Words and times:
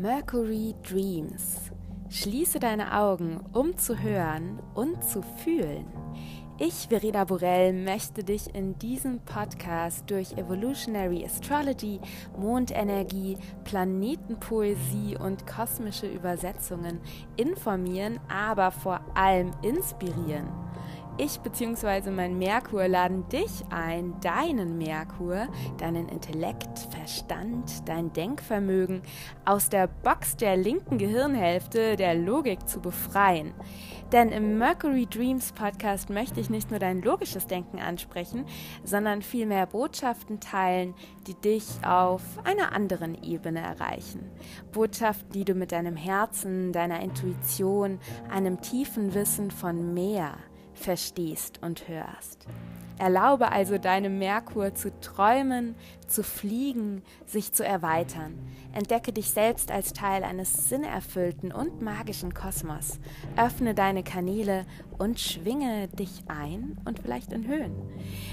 Mercury 0.00 0.76
Dreams. 0.88 1.72
Schließe 2.08 2.60
deine 2.60 2.96
Augen, 2.96 3.40
um 3.52 3.76
zu 3.76 4.00
hören 4.00 4.60
und 4.74 5.02
zu 5.02 5.22
fühlen. 5.42 5.86
Ich, 6.60 6.86
Verena 6.88 7.24
Borell, 7.24 7.72
möchte 7.72 8.22
dich 8.22 8.54
in 8.54 8.78
diesem 8.78 9.18
Podcast 9.20 10.08
durch 10.08 10.32
Evolutionary 10.34 11.24
Astrology, 11.24 11.98
Mondenergie, 12.36 13.38
Planetenpoesie 13.64 15.16
und 15.18 15.46
kosmische 15.48 16.06
Übersetzungen 16.06 17.00
informieren, 17.36 18.20
aber 18.28 18.70
vor 18.70 19.00
allem 19.14 19.50
inspirieren. 19.62 20.67
Ich 21.20 21.40
bzw. 21.40 22.12
mein 22.12 22.38
Merkur 22.38 22.86
laden 22.86 23.28
dich 23.28 23.64
ein, 23.70 24.14
deinen 24.20 24.78
Merkur, 24.78 25.48
deinen 25.76 26.08
Intellekt, 26.08 26.78
Verstand, 26.90 27.88
dein 27.88 28.12
Denkvermögen 28.12 29.02
aus 29.44 29.68
der 29.68 29.88
Box 29.88 30.36
der 30.36 30.56
linken 30.56 30.96
Gehirnhälfte 30.96 31.96
der 31.96 32.14
Logik 32.14 32.68
zu 32.68 32.78
befreien. 32.78 33.52
Denn 34.12 34.30
im 34.30 34.58
Mercury 34.58 35.06
Dreams 35.06 35.50
Podcast 35.50 36.08
möchte 36.08 36.38
ich 36.38 36.50
nicht 36.50 36.70
nur 36.70 36.78
dein 36.78 37.02
logisches 37.02 37.48
Denken 37.48 37.80
ansprechen, 37.80 38.46
sondern 38.84 39.20
vielmehr 39.20 39.66
Botschaften 39.66 40.38
teilen, 40.38 40.94
die 41.26 41.34
dich 41.34 41.66
auf 41.84 42.22
einer 42.44 42.72
anderen 42.72 43.20
Ebene 43.24 43.58
erreichen. 43.58 44.30
Botschaften, 44.70 45.32
die 45.32 45.44
du 45.44 45.54
mit 45.54 45.72
deinem 45.72 45.96
Herzen, 45.96 46.72
deiner 46.72 47.00
Intuition, 47.00 47.98
einem 48.30 48.60
tiefen 48.60 49.14
Wissen 49.14 49.50
von 49.50 49.92
mehr, 49.92 50.36
verstehst 50.78 51.60
und 51.62 51.88
hörst. 51.88 52.46
Erlaube 52.98 53.52
also 53.52 53.78
deinem 53.78 54.18
Merkur 54.18 54.74
zu 54.74 54.90
träumen, 55.00 55.76
zu 56.08 56.24
fliegen, 56.24 57.02
sich 57.26 57.52
zu 57.52 57.64
erweitern. 57.64 58.34
Entdecke 58.72 59.12
dich 59.12 59.30
selbst 59.30 59.70
als 59.70 59.92
Teil 59.92 60.24
eines 60.24 60.68
sinnerfüllten 60.68 61.52
und 61.52 61.80
magischen 61.80 62.34
Kosmos. 62.34 62.98
Öffne 63.36 63.74
deine 63.74 64.02
Kanäle 64.02 64.66
und 64.98 65.20
schwinge 65.20 65.88
dich 65.88 66.24
ein 66.28 66.76
und 66.84 66.98
vielleicht 66.98 67.32
in 67.32 67.46
Höhen. 67.46 67.74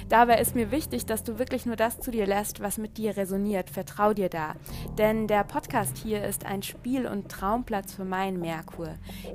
Dabei 0.09 0.39
ist 0.39 0.55
mir 0.55 0.71
wichtig, 0.71 1.05
dass 1.05 1.23
du 1.23 1.39
wirklich 1.39 1.65
nur 1.65 1.75
das 1.75 1.99
zu 1.99 2.11
dir 2.11 2.25
lässt, 2.25 2.61
was 2.61 2.77
mit 2.77 2.97
dir 2.97 3.17
resoniert. 3.17 3.69
Vertrau 3.69 4.13
dir 4.13 4.29
da. 4.29 4.55
Denn 4.97 5.27
der 5.27 5.43
Podcast 5.43 5.97
hier 5.97 6.23
ist 6.23 6.45
ein 6.45 6.63
Spiel- 6.63 7.07
und 7.07 7.29
Traumplatz 7.29 7.93
für 7.93 8.05
meinen 8.05 8.39
Merkur. 8.39 8.89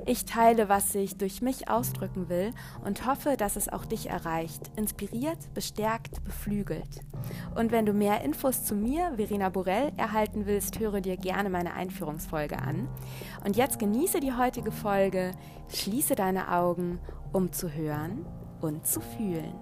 Ich 0.05 0.25
teile, 0.25 0.69
was 0.69 0.93
ich 0.95 1.17
durch 1.17 1.41
mich 1.41 1.69
ausdrücken 1.69 2.29
will 2.29 2.51
und 2.85 3.05
hoffe, 3.05 3.35
dass 3.37 3.55
es 3.55 3.69
auch 3.69 3.85
dich 3.85 4.09
erreicht. 4.09 4.71
Inspiriert, 4.75 5.53
bestärkt, 5.53 6.23
beflügelt. 6.23 7.01
Und 7.55 7.71
wenn 7.71 7.85
du 7.85 7.93
mehr 7.93 8.21
Infos 8.21 8.63
zu 8.63 8.75
mir, 8.75 9.13
Verena 9.15 9.49
Borell, 9.49 9.91
erhalten 9.97 10.45
willst, 10.45 10.79
höre 10.79 11.01
dir 11.01 11.17
gerne 11.17 11.49
meine 11.49 11.73
Einführungsfolge 11.73 12.59
an. 12.59 12.87
Und 13.45 13.55
jetzt 13.55 13.79
genieße 13.79 14.19
die 14.19 14.33
heutige 14.33 14.71
Folge, 14.71 15.31
schließe 15.71 16.15
deine 16.15 16.51
Augen, 16.51 16.99
um 17.33 17.51
zu 17.51 17.73
hören 17.73 18.25
und 18.61 18.85
zu 18.85 19.01
fühlen. 19.01 19.55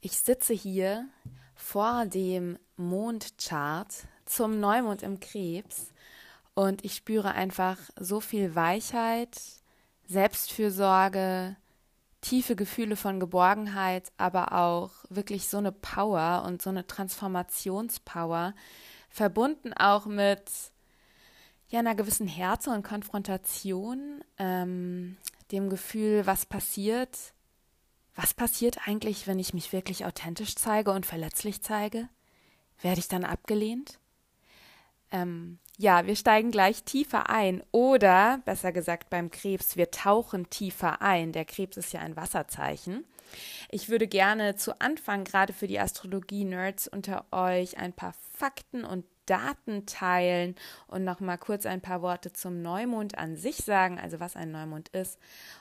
Ich 0.00 0.18
sitze 0.18 0.52
hier 0.52 1.08
vor 1.54 2.06
dem 2.06 2.58
Mondchart 2.76 4.06
zum 4.24 4.60
Neumond 4.60 5.02
im 5.02 5.20
Krebs 5.20 5.92
und 6.54 6.84
ich 6.84 6.94
spüre 6.94 7.32
einfach 7.32 7.78
so 7.98 8.20
viel 8.20 8.54
Weichheit, 8.54 9.40
Selbstfürsorge, 10.06 11.56
tiefe 12.20 12.56
Gefühle 12.56 12.96
von 12.96 13.20
Geborgenheit, 13.20 14.12
aber 14.16 14.52
auch 14.52 14.90
wirklich 15.08 15.48
so 15.48 15.58
eine 15.58 15.72
Power 15.72 16.44
und 16.46 16.62
so 16.62 16.70
eine 16.70 16.86
Transformationspower, 16.86 18.54
verbunden 19.12 19.72
auch 19.74 20.06
mit 20.06 20.50
ja, 21.68 21.78
einer 21.78 21.94
gewissen 21.94 22.26
Härte 22.26 22.70
und 22.70 22.82
Konfrontation, 22.82 24.22
ähm, 24.38 25.16
dem 25.50 25.70
Gefühl, 25.70 26.26
was 26.26 26.46
passiert, 26.46 27.34
was 28.14 28.34
passiert 28.34 28.86
eigentlich, 28.86 29.26
wenn 29.26 29.38
ich 29.38 29.54
mich 29.54 29.72
wirklich 29.72 30.04
authentisch 30.04 30.54
zeige 30.54 30.90
und 30.90 31.06
verletzlich 31.06 31.62
zeige? 31.62 32.08
Werde 32.80 33.00
ich 33.00 33.08
dann 33.08 33.24
abgelehnt? 33.24 33.98
Ähm, 35.10 35.58
ja, 35.78 36.06
wir 36.06 36.16
steigen 36.16 36.50
gleich 36.50 36.84
tiefer 36.84 37.28
ein 37.30 37.62
oder 37.70 38.40
besser 38.44 38.72
gesagt 38.72 39.10
beim 39.10 39.30
Krebs, 39.30 39.76
wir 39.76 39.90
tauchen 39.90 40.48
tiefer 40.50 41.00
ein. 41.02 41.32
Der 41.32 41.44
Krebs 41.44 41.76
ist 41.76 41.92
ja 41.92 42.00
ein 42.00 42.16
Wasserzeichen. 42.16 43.04
Ich 43.70 43.88
würde 43.88 44.06
gerne 44.06 44.56
zu 44.56 44.80
Anfang 44.80 45.24
gerade 45.24 45.52
für 45.52 45.66
die 45.66 45.80
Astrologie-Nerds 45.80 46.88
unter 46.88 47.26
euch 47.30 47.78
ein 47.78 47.92
paar 47.92 48.14
Fakten 48.34 48.84
und 48.84 49.04
Daten 49.26 49.86
teilen 49.86 50.56
und 50.88 51.04
noch 51.04 51.20
mal 51.20 51.36
kurz 51.36 51.64
ein 51.64 51.80
paar 51.80 52.02
Worte 52.02 52.32
zum 52.32 52.60
Neumond 52.60 53.16
an 53.16 53.36
sich 53.36 53.56
sagen, 53.56 53.98
also 53.98 54.20
was 54.20 54.36
ein 54.36 54.50
Neumond 54.50 54.88
ist. 54.88 55.18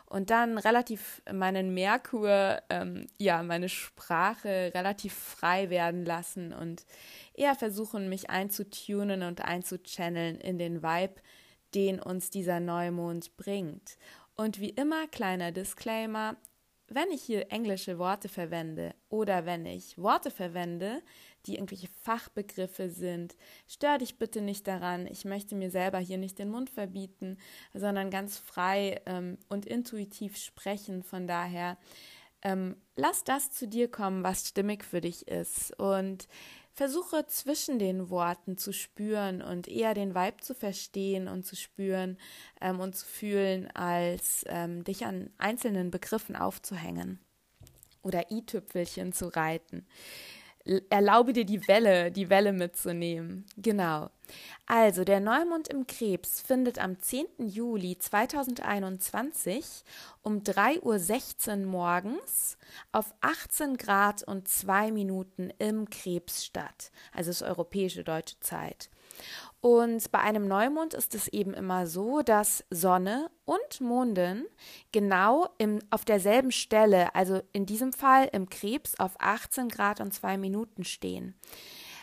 Und 0.07 0.29
dann 0.29 0.57
relativ 0.57 1.21
meinen 1.31 1.73
Merkur, 1.73 2.61
ähm, 2.69 3.07
ja, 3.17 3.43
meine 3.43 3.69
Sprache 3.69 4.71
relativ 4.73 5.13
frei 5.13 5.69
werden 5.69 6.05
lassen 6.05 6.53
und 6.53 6.85
eher 7.33 7.55
versuchen, 7.55 8.09
mich 8.09 8.29
einzutunen 8.29 9.23
und 9.23 9.41
einzuchanneln 9.41 10.39
in 10.39 10.57
den 10.57 10.81
Vibe, 10.81 11.21
den 11.75 12.01
uns 12.01 12.29
dieser 12.29 12.59
Neumond 12.59 13.37
bringt. 13.37 13.97
Und 14.35 14.59
wie 14.59 14.69
immer, 14.69 15.07
kleiner 15.07 15.51
Disclaimer, 15.51 16.35
wenn 16.93 17.09
ich 17.11 17.21
hier 17.21 17.51
englische 17.51 17.97
Worte 17.97 18.27
verwende 18.27 18.93
oder 19.09 19.45
wenn 19.45 19.65
ich 19.65 19.97
Worte 19.97 20.29
verwende, 20.29 21.01
die 21.45 21.55
irgendwelche 21.55 21.87
Fachbegriffe 22.03 22.89
sind, 22.89 23.35
stör 23.65 23.97
dich 23.97 24.17
bitte 24.17 24.41
nicht 24.41 24.67
daran. 24.67 25.07
Ich 25.07 25.23
möchte 25.23 25.55
mir 25.55 25.71
selber 25.71 25.99
hier 25.99 26.17
nicht 26.17 26.37
den 26.37 26.49
Mund 26.49 26.69
verbieten, 26.69 27.37
sondern 27.73 28.09
ganz 28.09 28.37
frei 28.37 29.01
ähm, 29.05 29.37
und 29.47 29.65
intuitiv 29.65 30.37
sprechen. 30.37 31.01
Von 31.01 31.27
daher 31.27 31.77
ähm, 32.43 32.75
lass 32.95 33.23
das 33.23 33.51
zu 33.51 33.67
dir 33.67 33.89
kommen, 33.89 34.23
was 34.23 34.47
stimmig 34.49 34.83
für 34.83 34.99
dich 34.99 35.27
ist. 35.27 35.77
Und 35.79 36.27
versuche 36.73 37.25
zwischen 37.27 37.79
den 37.79 38.09
Worten 38.09 38.57
zu 38.57 38.71
spüren 38.73 39.41
und 39.41 39.67
eher 39.67 39.93
den 39.93 40.15
Vibe 40.15 40.37
zu 40.41 40.53
verstehen 40.55 41.27
und 41.27 41.45
zu 41.45 41.55
spüren 41.55 42.17
ähm, 42.59 42.79
und 42.79 42.95
zu 42.95 43.05
fühlen, 43.05 43.69
als 43.71 44.45
ähm, 44.47 44.83
dich 44.83 45.05
an 45.05 45.31
einzelnen 45.37 45.91
Begriffen 45.91 46.35
aufzuhängen 46.35 47.19
oder 48.03 48.31
i-Tüpfelchen 48.31 49.13
zu 49.13 49.27
reiten 49.27 49.85
erlaube 50.89 51.33
dir 51.33 51.45
die 51.45 51.67
Welle, 51.67 52.11
die 52.11 52.29
Welle 52.29 52.53
mitzunehmen. 52.53 53.45
Genau. 53.57 54.09
Also, 54.65 55.03
der 55.03 55.19
Neumond 55.19 55.67
im 55.67 55.87
Krebs 55.87 56.39
findet 56.39 56.79
am 56.79 56.99
10. 56.99 57.25
Juli 57.39 57.97
2021 57.97 59.83
um 60.21 60.39
3.16 60.39 61.49
Uhr 61.61 61.65
morgens 61.65 62.57
auf 62.91 63.13
18 63.21 63.77
Grad 63.77 64.23
und 64.23 64.47
2 64.47 64.91
Minuten 64.91 65.51
im 65.57 65.89
Krebs 65.89 66.45
statt. 66.45 66.91
Also 67.11 67.31
ist 67.31 67.43
europäische 67.43 68.03
deutsche 68.03 68.39
Zeit. 68.39 68.89
Und 69.61 70.11
bei 70.11 70.17
einem 70.17 70.47
Neumond 70.47 70.95
ist 70.95 71.13
es 71.13 71.27
eben 71.27 71.53
immer 71.53 71.85
so, 71.85 72.23
dass 72.23 72.65
Sonne 72.71 73.29
und 73.45 73.79
Mondin 73.79 74.45
genau 74.91 75.49
im, 75.59 75.79
auf 75.91 76.03
derselben 76.03 76.51
Stelle, 76.51 77.13
also 77.13 77.41
in 77.53 77.67
diesem 77.67 77.93
Fall 77.93 78.27
im 78.33 78.49
Krebs, 78.49 78.99
auf 78.99 79.11
18 79.19 79.69
Grad 79.69 80.01
und 80.01 80.13
2 80.13 80.39
Minuten 80.39 80.83
stehen. 80.83 81.35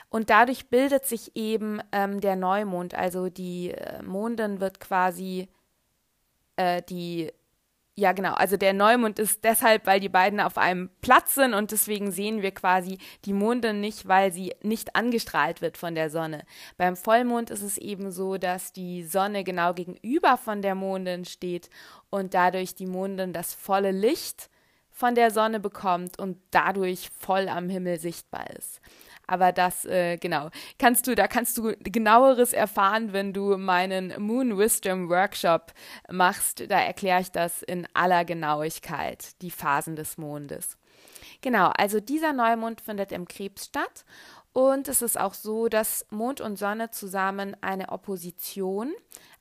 Und 0.08 0.30
dadurch 0.30 0.68
bildet 0.68 1.04
sich 1.04 1.34
eben 1.34 1.80
ähm, 1.90 2.20
der 2.20 2.36
Neumond, 2.36 2.94
also 2.94 3.28
die 3.28 3.72
äh, 3.72 4.02
Mondin 4.02 4.60
wird 4.60 4.78
quasi 4.78 5.48
äh, 6.54 6.80
die 6.82 7.32
ja, 7.98 8.12
genau. 8.12 8.34
Also 8.34 8.56
der 8.56 8.74
Neumond 8.74 9.18
ist 9.18 9.42
deshalb, 9.42 9.84
weil 9.84 9.98
die 9.98 10.08
beiden 10.08 10.38
auf 10.38 10.56
einem 10.56 10.88
Platz 11.00 11.34
sind 11.34 11.52
und 11.52 11.72
deswegen 11.72 12.12
sehen 12.12 12.42
wir 12.42 12.52
quasi 12.52 12.98
die 13.24 13.32
Monde 13.32 13.74
nicht, 13.74 14.06
weil 14.06 14.32
sie 14.32 14.54
nicht 14.62 14.94
angestrahlt 14.94 15.62
wird 15.62 15.76
von 15.76 15.96
der 15.96 16.08
Sonne. 16.08 16.44
Beim 16.76 16.94
Vollmond 16.94 17.50
ist 17.50 17.62
es 17.62 17.76
eben 17.76 18.12
so, 18.12 18.38
dass 18.38 18.72
die 18.72 19.02
Sonne 19.02 19.42
genau 19.42 19.74
gegenüber 19.74 20.36
von 20.36 20.62
der 20.62 20.76
Mondin 20.76 21.24
steht 21.24 21.70
und 22.08 22.34
dadurch 22.34 22.76
die 22.76 22.86
Mondin 22.86 23.32
das 23.32 23.52
volle 23.52 23.90
Licht 23.90 24.48
von 24.92 25.16
der 25.16 25.32
Sonne 25.32 25.58
bekommt 25.58 26.20
und 26.20 26.38
dadurch 26.52 27.10
voll 27.18 27.48
am 27.48 27.68
Himmel 27.68 27.98
sichtbar 27.98 28.48
ist. 28.50 28.80
Aber 29.28 29.52
das, 29.52 29.84
äh, 29.84 30.16
genau, 30.16 30.48
kannst 30.78 31.06
du, 31.06 31.14
da 31.14 31.28
kannst 31.28 31.56
du 31.58 31.74
genaueres 31.78 32.52
erfahren, 32.52 33.12
wenn 33.12 33.32
du 33.32 33.56
meinen 33.58 34.20
Moon 34.20 34.58
Wisdom 34.58 35.08
Workshop 35.10 35.72
machst. 36.10 36.68
Da 36.68 36.80
erkläre 36.80 37.20
ich 37.20 37.30
das 37.30 37.62
in 37.62 37.86
aller 37.94 38.24
Genauigkeit, 38.24 39.40
die 39.42 39.50
Phasen 39.50 39.94
des 39.94 40.18
Mondes. 40.18 40.78
Genau, 41.42 41.70
also 41.76 42.00
dieser 42.00 42.32
Neumond 42.32 42.80
findet 42.80 43.12
im 43.12 43.28
Krebs 43.28 43.66
statt 43.66 44.04
und 44.58 44.88
es 44.88 45.02
ist 45.02 45.20
auch 45.20 45.34
so, 45.34 45.68
dass 45.68 46.04
Mond 46.10 46.40
und 46.40 46.58
Sonne 46.58 46.90
zusammen 46.90 47.56
eine 47.60 47.90
Opposition, 47.90 48.92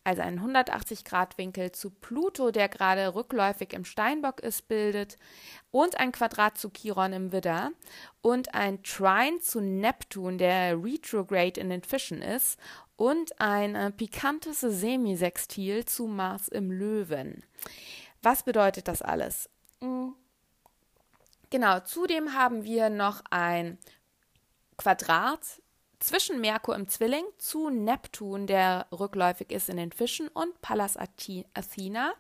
also 0.04 0.22
einen 0.22 0.40
180-Grad-Winkel 0.40 1.72
zu 1.72 1.90
Pluto, 1.90 2.52
der 2.52 2.70
gerade 2.70 3.16
rückläufig 3.16 3.74
im 3.74 3.84
Steinbock 3.84 4.42
ist, 4.42 4.68
bildet, 4.68 5.18
und 5.72 6.00
ein 6.00 6.12
Quadrat 6.12 6.60
zu 6.60 6.70
Chiron 6.70 7.14
im 7.14 7.32
Widder 7.32 7.72
und 8.22 8.54
ein 8.54 8.84
Trine 8.84 9.40
zu 9.40 9.60
Neptun, 9.60 10.38
der 10.38 10.78
retrograde 10.84 11.60
in 11.60 11.72
den 11.72 11.82
Fischen 11.82 12.22
ist, 12.22 12.60
und 12.96 13.42
ein 13.42 13.74
äh, 13.74 13.90
pikantes 13.90 14.60
Semisextil 14.60 15.86
zu 15.86 16.06
Mars 16.06 16.48
im 16.48 16.70
Löwen. 16.70 17.44
Was 18.22 18.44
bedeutet 18.44 18.88
das 18.88 19.02
alles? 19.02 19.50
Mhm. 19.82 20.14
Genau, 21.50 21.80
zudem 21.80 22.34
haben 22.34 22.66
wir 22.66 22.90
noch 22.90 23.24
ein 23.32 23.80
Quadrat 24.78 25.62
zwischen 26.00 26.40
Merkur 26.40 26.76
im 26.76 26.88
Zwilling 26.88 27.26
zu 27.38 27.70
Neptun, 27.70 28.48
der 28.48 28.88
rückläufig 28.92 29.52
ist 29.52 29.70
in 29.70 29.78
den 29.78 29.92
Fischen, 29.92 30.28
und 30.28 30.62
Pallas 30.62 30.98
Athena. 30.98 32.14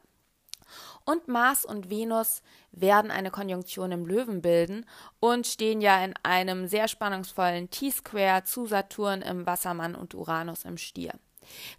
Und 1.05 1.27
Mars 1.29 1.63
und 1.63 1.89
Venus 1.89 2.41
werden 2.71 3.11
eine 3.11 3.31
Konjunktion 3.31 3.91
im 3.93 4.05
Löwen 4.05 4.41
bilden 4.41 4.85
und 5.19 5.47
stehen 5.47 5.79
ja 5.79 6.03
in 6.03 6.13
einem 6.23 6.67
sehr 6.67 6.89
spannungsvollen 6.89 7.69
T-Square 7.69 8.43
zu 8.43 8.65
Saturn 8.65 9.21
im 9.21 9.45
Wassermann 9.45 9.95
und 9.95 10.13
Uranus 10.13 10.65
im 10.65 10.77
Stier. 10.77 11.13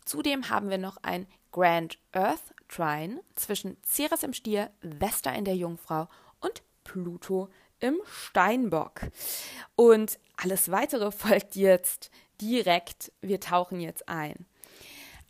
Zudem 0.07 0.49
haben 0.49 0.71
wir 0.71 0.79
noch 0.79 0.97
ein 1.03 1.27
Grand 1.53 1.99
Earth 2.13 2.55
Trine 2.69 3.21
zwischen 3.35 3.77
Ceres 3.83 4.23
im 4.23 4.33
Stier, 4.33 4.71
Vesta 4.81 5.33
in 5.33 5.45
der 5.45 5.57
Jungfrau 5.57 6.09
und 6.41 6.63
Pluto 6.85 7.49
im 7.81 7.97
Steinbock. 8.07 9.03
Und 9.77 10.19
alles 10.37 10.71
weitere 10.71 11.11
folgt 11.13 11.57
jetzt 11.57 12.11
direkt. 12.41 13.13
Wir 13.21 13.41
tauchen 13.41 13.81
jetzt 13.81 14.09
ein. 14.09 14.47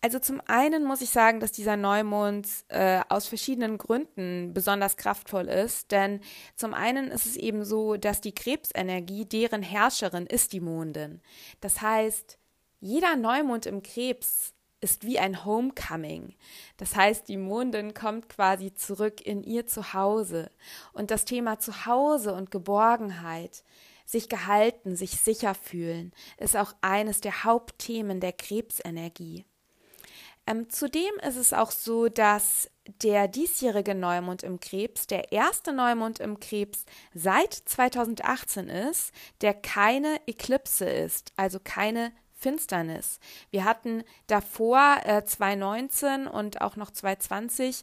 Also 0.01 0.21
zum 0.21 0.41
einen 0.47 0.85
muss 0.85 1.01
ich 1.01 1.11
sagen, 1.11 1.41
dass 1.41 1.51
dieser 1.51 1.77
Neumond 1.77 2.47
äh, 2.69 3.01
aus 3.09 3.27
verschiedenen 3.27 3.79
Gründen 3.79 4.55
besonders 4.55 4.97
kraftvoll 4.97 5.49
ist, 5.49 5.91
denn 5.91 6.21
zum 6.55 6.73
einen 6.73 7.09
ist 7.11 7.27
es 7.27 7.37
eben 7.37 7.65
so, 7.65 7.97
dass 7.97 8.21
die 8.21 8.35
Krebsenergie, 8.35 9.25
deren 9.25 9.63
Herrscherin 9.63 10.27
ist 10.27 10.53
die 10.53 10.61
Mondin. 10.61 11.21
Das 11.61 11.81
heißt, 11.81 12.39
jeder 12.79 13.17
Neumond 13.17 13.67
im 13.67 13.83
Krebs 13.83 14.55
ist 14.81 15.05
wie 15.05 15.19
ein 15.19 15.45
Homecoming. 15.45 16.35
Das 16.77 16.95
heißt, 16.95 17.29
die 17.29 17.37
Mondin 17.37 17.95
kommt 17.95 18.29
quasi 18.29 18.75
zurück 18.75 19.21
in 19.25 19.43
ihr 19.43 19.67
Zuhause. 19.67 20.51
Und 20.93 21.11
das 21.11 21.25
Thema 21.25 21.59
Zuhause 21.59 22.35
und 22.35 22.51
Geborgenheit, 22.51 23.65
sich 24.05 24.29
gehalten, 24.29 24.97
sich 24.97 25.21
sicher 25.21 25.55
fühlen, 25.55 26.13
ist 26.39 26.57
auch 26.57 26.75
eines 26.81 27.21
der 27.21 27.45
Hauptthemen 27.45 28.21
der 28.21 28.33
Krebsenergie. 28.33 29.45
Ähm, 30.47 30.71
zudem 30.71 31.13
ist 31.27 31.37
es 31.37 31.53
auch 31.53 31.71
so, 31.71 32.09
dass 32.09 32.71
der 33.03 33.29
diesjährige 33.29 33.95
Neumond 33.95 34.43
im 34.43 34.61
Krebs 34.61 35.07
der 35.07 35.31
erste 35.31 35.75
Neumond 35.75 36.21
im 36.21 36.41
Krebs 36.41 36.87
seit 37.13 37.53
2018 37.53 38.69
ist, 38.69 39.13
der 39.43 39.53
keine 39.53 40.19
Eklipse 40.27 40.87
ist, 40.87 41.33
also 41.37 41.59
keine 41.63 42.13
Finsternis. 42.39 43.19
Wir 43.51 43.65
hatten 43.65 44.05
davor 44.29 44.99
äh, 45.05 45.25
2019 45.25 46.27
und 46.27 46.61
auch 46.61 46.77
noch 46.77 46.91
2020 46.91 47.83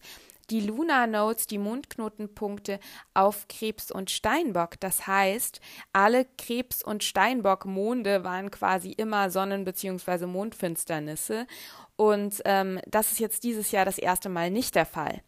die 0.50 0.62
Lunar 0.62 1.08
Nodes, 1.08 1.48
die 1.48 1.58
Mondknotenpunkte 1.58 2.80
auf 3.14 3.48
Krebs 3.48 3.92
und 3.92 4.12
Steinbock. 4.12 4.80
Das 4.80 5.08
heißt, 5.08 5.60
alle 5.92 6.26
Krebs- 6.38 6.84
und 6.84 7.04
Steinbock-Monde 7.04 8.24
waren 8.24 8.52
quasi 8.52 8.92
immer 8.92 9.30
Sonnen- 9.30 9.66
bzw. 9.66 10.28
Mondfinsternisse. 10.28 11.48
Und 11.96 12.42
ähm, 12.46 12.80
das 12.88 13.12
ist 13.12 13.20
jetzt 13.20 13.44
dieses 13.44 13.72
Jahr 13.72 13.86
das 13.86 13.98
erste 13.98 14.30
Mal 14.30 14.52
nicht 14.52 14.76
der 14.76 14.86
Fall. 14.86 15.22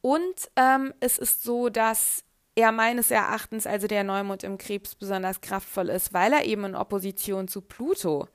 Und 0.00 0.50
ähm, 0.56 0.94
es 1.00 1.18
ist 1.18 1.42
so, 1.42 1.68
dass 1.68 2.24
er 2.54 2.72
meines 2.72 3.10
Erachtens, 3.10 3.66
also 3.66 3.86
der 3.86 4.04
Neumond 4.04 4.42
im 4.42 4.58
Krebs, 4.58 4.94
besonders 4.94 5.40
kraftvoll 5.40 5.90
ist, 5.90 6.12
weil 6.12 6.32
er 6.32 6.44
eben 6.44 6.64
in 6.64 6.74
Opposition 6.74 7.48
zu 7.48 7.60
Pluto 7.60 8.28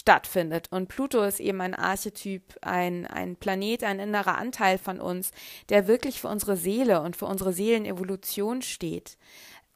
stattfindet. 0.00 0.66
Und 0.70 0.88
Pluto 0.88 1.22
ist 1.22 1.40
eben 1.40 1.60
ein 1.60 1.74
Archetyp, 1.74 2.42
ein, 2.62 3.06
ein 3.06 3.36
Planet, 3.36 3.84
ein 3.84 4.00
innerer 4.00 4.36
Anteil 4.38 4.78
von 4.78 4.98
uns, 4.98 5.30
der 5.68 5.86
wirklich 5.86 6.20
für 6.20 6.28
unsere 6.28 6.56
Seele 6.56 7.02
und 7.02 7.16
für 7.16 7.26
unsere 7.26 7.52
Seelenevolution 7.52 8.62
steht. 8.62 9.16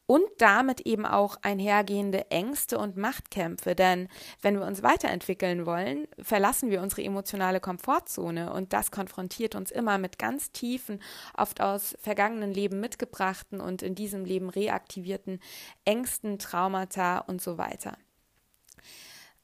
Und 0.07 0.25
damit 0.37 0.83
eben 0.83 1.07
auch 1.07 1.39
einhergehende 1.41 2.31
Ängste 2.31 2.79
und 2.79 2.99
Machtkämpfe. 2.99 3.75
Denn 3.75 4.09
wenn 4.43 4.59
wir 4.59 4.67
uns 4.67 4.83
weiterentwickeln 4.83 5.65
wollen, 5.65 6.07
verlassen 6.21 6.71
wir 6.71 6.83
unsere 6.83 7.03
emotionale 7.03 7.59
Komfortzone. 7.59 8.53
Und 8.53 8.75
das 8.75 8.91
konfrontiert 8.91 9.55
uns 9.55 9.71
immer 9.71 9.97
mit 9.97 10.19
ganz 10.19 10.53
tiefen, 10.53 11.01
oft 11.35 11.63
aus 11.63 11.97
vergangenen 12.03 12.53
Leben 12.53 12.81
mitgebrachten 12.81 13.63
und 13.63 13.83
in 13.83 13.95
diesem 13.95 14.27
Leben 14.27 14.51
reaktivierten 14.51 15.41
Ängsten, 15.87 16.39
Traumata 16.39 17.21
und 17.21 17.41
so 17.41 17.57
weiter 17.57 17.97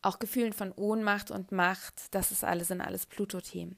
auch 0.02 0.18
Gefühlen 0.18 0.52
von 0.52 0.72
Ohnmacht 0.72 1.30
und 1.30 1.52
Macht, 1.52 2.14
das 2.14 2.32
ist 2.32 2.44
alles 2.44 2.70
in 2.70 2.80
alles 2.80 3.06
Pluto-Themen. 3.06 3.76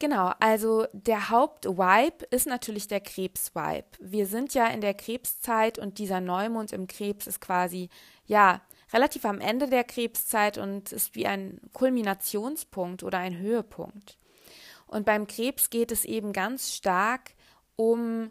Genau, 0.00 0.32
also 0.38 0.86
der 0.92 1.28
Hauptvibe 1.30 2.24
ist 2.30 2.46
natürlich 2.46 2.86
der 2.86 3.00
Krebs-Vibe. 3.00 3.88
Wir 3.98 4.26
sind 4.26 4.54
ja 4.54 4.68
in 4.68 4.80
der 4.80 4.94
Krebszeit 4.94 5.78
und 5.78 5.98
dieser 5.98 6.20
Neumond 6.20 6.72
im 6.72 6.86
Krebs 6.86 7.26
ist 7.26 7.40
quasi, 7.40 7.88
ja, 8.24 8.62
relativ 8.92 9.24
am 9.24 9.40
Ende 9.40 9.68
der 9.68 9.82
Krebszeit 9.82 10.56
und 10.56 10.92
ist 10.92 11.16
wie 11.16 11.26
ein 11.26 11.60
Kulminationspunkt 11.72 13.02
oder 13.02 13.18
ein 13.18 13.38
Höhepunkt. 13.38 14.18
Und 14.86 15.04
beim 15.04 15.26
Krebs 15.26 15.68
geht 15.68 15.90
es 15.90 16.04
eben 16.04 16.32
ganz 16.32 16.72
stark 16.72 17.34
um 17.74 18.30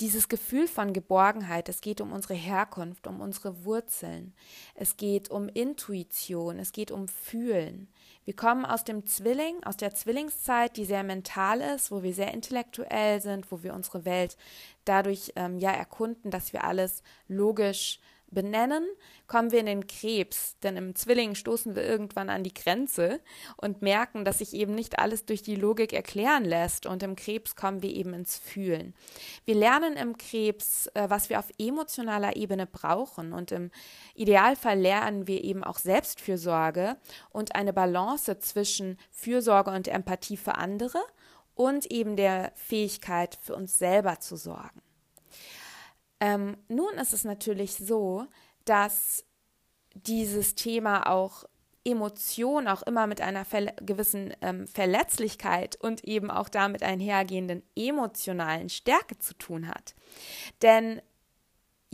dieses 0.00 0.28
Gefühl 0.28 0.66
von 0.66 0.92
Geborgenheit, 0.92 1.68
es 1.68 1.80
geht 1.80 2.00
um 2.00 2.12
unsere 2.12 2.34
Herkunft, 2.34 3.06
um 3.06 3.20
unsere 3.20 3.64
Wurzeln, 3.64 4.34
es 4.74 4.96
geht 4.96 5.30
um 5.30 5.48
Intuition, 5.48 6.58
es 6.58 6.72
geht 6.72 6.90
um 6.90 7.06
Fühlen. 7.06 7.88
Wir 8.24 8.34
kommen 8.34 8.64
aus 8.64 8.84
dem 8.84 9.06
Zwilling, 9.06 9.62
aus 9.64 9.76
der 9.76 9.94
Zwillingszeit, 9.94 10.76
die 10.76 10.84
sehr 10.84 11.04
mental 11.04 11.60
ist, 11.60 11.90
wo 11.90 12.02
wir 12.02 12.12
sehr 12.12 12.34
intellektuell 12.34 13.20
sind, 13.20 13.52
wo 13.52 13.62
wir 13.62 13.74
unsere 13.74 14.04
Welt 14.04 14.36
dadurch 14.84 15.32
ähm, 15.36 15.58
ja 15.58 15.70
erkunden, 15.70 16.30
dass 16.30 16.52
wir 16.52 16.64
alles 16.64 17.02
logisch 17.28 18.00
benennen, 18.34 18.84
kommen 19.26 19.52
wir 19.52 19.60
in 19.60 19.66
den 19.66 19.86
Krebs, 19.86 20.58
denn 20.62 20.76
im 20.76 20.94
Zwilling 20.94 21.34
stoßen 21.34 21.74
wir 21.74 21.84
irgendwann 21.84 22.28
an 22.28 22.42
die 22.42 22.52
Grenze 22.52 23.20
und 23.56 23.80
merken, 23.80 24.24
dass 24.24 24.38
sich 24.38 24.52
eben 24.52 24.74
nicht 24.74 24.98
alles 24.98 25.24
durch 25.24 25.42
die 25.42 25.56
Logik 25.56 25.92
erklären 25.92 26.44
lässt 26.44 26.86
und 26.86 27.02
im 27.02 27.16
Krebs 27.16 27.56
kommen 27.56 27.82
wir 27.82 27.90
eben 27.90 28.12
ins 28.12 28.36
Fühlen. 28.36 28.94
Wir 29.44 29.54
lernen 29.54 29.96
im 29.96 30.18
Krebs, 30.18 30.88
äh, 30.94 31.08
was 31.08 31.30
wir 31.30 31.38
auf 31.38 31.50
emotionaler 31.58 32.36
Ebene 32.36 32.66
brauchen 32.66 33.32
und 33.32 33.52
im 33.52 33.70
Idealfall 34.14 34.78
lernen 34.78 35.26
wir 35.26 35.42
eben 35.42 35.64
auch 35.64 35.78
Selbstfürsorge 35.78 36.96
und 37.30 37.54
eine 37.54 37.72
Balance 37.72 38.38
zwischen 38.40 38.98
Fürsorge 39.10 39.70
und 39.70 39.88
Empathie 39.88 40.36
für 40.36 40.56
andere 40.56 40.98
und 41.54 41.86
eben 41.90 42.16
der 42.16 42.52
Fähigkeit 42.56 43.38
für 43.40 43.54
uns 43.54 43.78
selber 43.78 44.18
zu 44.20 44.36
sorgen. 44.36 44.82
Ähm, 46.20 46.56
nun 46.68 46.94
ist 46.94 47.12
es 47.12 47.24
natürlich 47.24 47.74
so, 47.74 48.26
dass 48.64 49.24
dieses 49.94 50.54
Thema 50.54 51.08
auch 51.08 51.44
Emotion 51.84 52.66
auch 52.66 52.82
immer 52.82 53.06
mit 53.06 53.20
einer 53.20 53.44
gewissen 53.84 54.32
ähm, 54.40 54.66
Verletzlichkeit 54.66 55.76
und 55.76 56.04
eben 56.04 56.30
auch 56.30 56.48
damit 56.48 56.82
einhergehenden 56.82 57.62
emotionalen 57.76 58.70
Stärke 58.70 59.18
zu 59.18 59.34
tun 59.34 59.68
hat. 59.68 59.94
Denn 60.62 61.02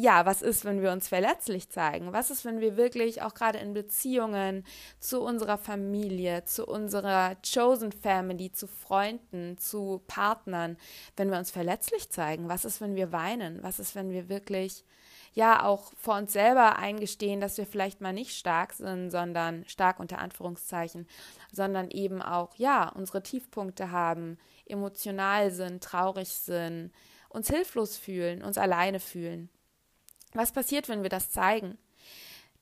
ja, 0.00 0.24
was 0.24 0.40
ist, 0.40 0.64
wenn 0.64 0.80
wir 0.80 0.92
uns 0.92 1.08
verletzlich 1.08 1.68
zeigen? 1.68 2.12
Was 2.12 2.30
ist, 2.30 2.44
wenn 2.44 2.60
wir 2.60 2.76
wirklich 2.76 3.22
auch 3.22 3.34
gerade 3.34 3.58
in 3.58 3.74
Beziehungen 3.74 4.64
zu 4.98 5.20
unserer 5.22 5.58
Familie, 5.58 6.44
zu 6.44 6.66
unserer 6.66 7.36
Chosen 7.42 7.92
Family, 7.92 8.50
zu 8.50 8.66
Freunden, 8.66 9.58
zu 9.58 10.02
Partnern, 10.06 10.78
wenn 11.16 11.30
wir 11.30 11.38
uns 11.38 11.50
verletzlich 11.50 12.10
zeigen? 12.10 12.48
Was 12.48 12.64
ist, 12.64 12.80
wenn 12.80 12.96
wir 12.96 13.12
weinen? 13.12 13.62
Was 13.62 13.78
ist, 13.78 13.94
wenn 13.94 14.10
wir 14.10 14.28
wirklich 14.28 14.84
ja 15.32 15.64
auch 15.64 15.92
vor 15.96 16.16
uns 16.16 16.32
selber 16.32 16.76
eingestehen, 16.76 17.40
dass 17.40 17.58
wir 17.58 17.66
vielleicht 17.66 18.00
mal 18.00 18.12
nicht 18.12 18.36
stark 18.36 18.72
sind, 18.72 19.10
sondern 19.10 19.64
stark 19.66 20.00
unter 20.00 20.18
Anführungszeichen, 20.18 21.06
sondern 21.52 21.90
eben 21.90 22.22
auch 22.22 22.54
ja 22.56 22.88
unsere 22.88 23.22
Tiefpunkte 23.22 23.90
haben, 23.90 24.38
emotional 24.66 25.50
sind, 25.50 25.84
traurig 25.84 26.30
sind, 26.30 26.90
uns 27.28 27.48
hilflos 27.48 27.96
fühlen, 27.96 28.42
uns 28.42 28.58
alleine 28.58 28.98
fühlen. 28.98 29.50
Was 30.32 30.52
passiert, 30.52 30.88
wenn 30.88 31.02
wir 31.02 31.10
das 31.10 31.30
zeigen? 31.30 31.78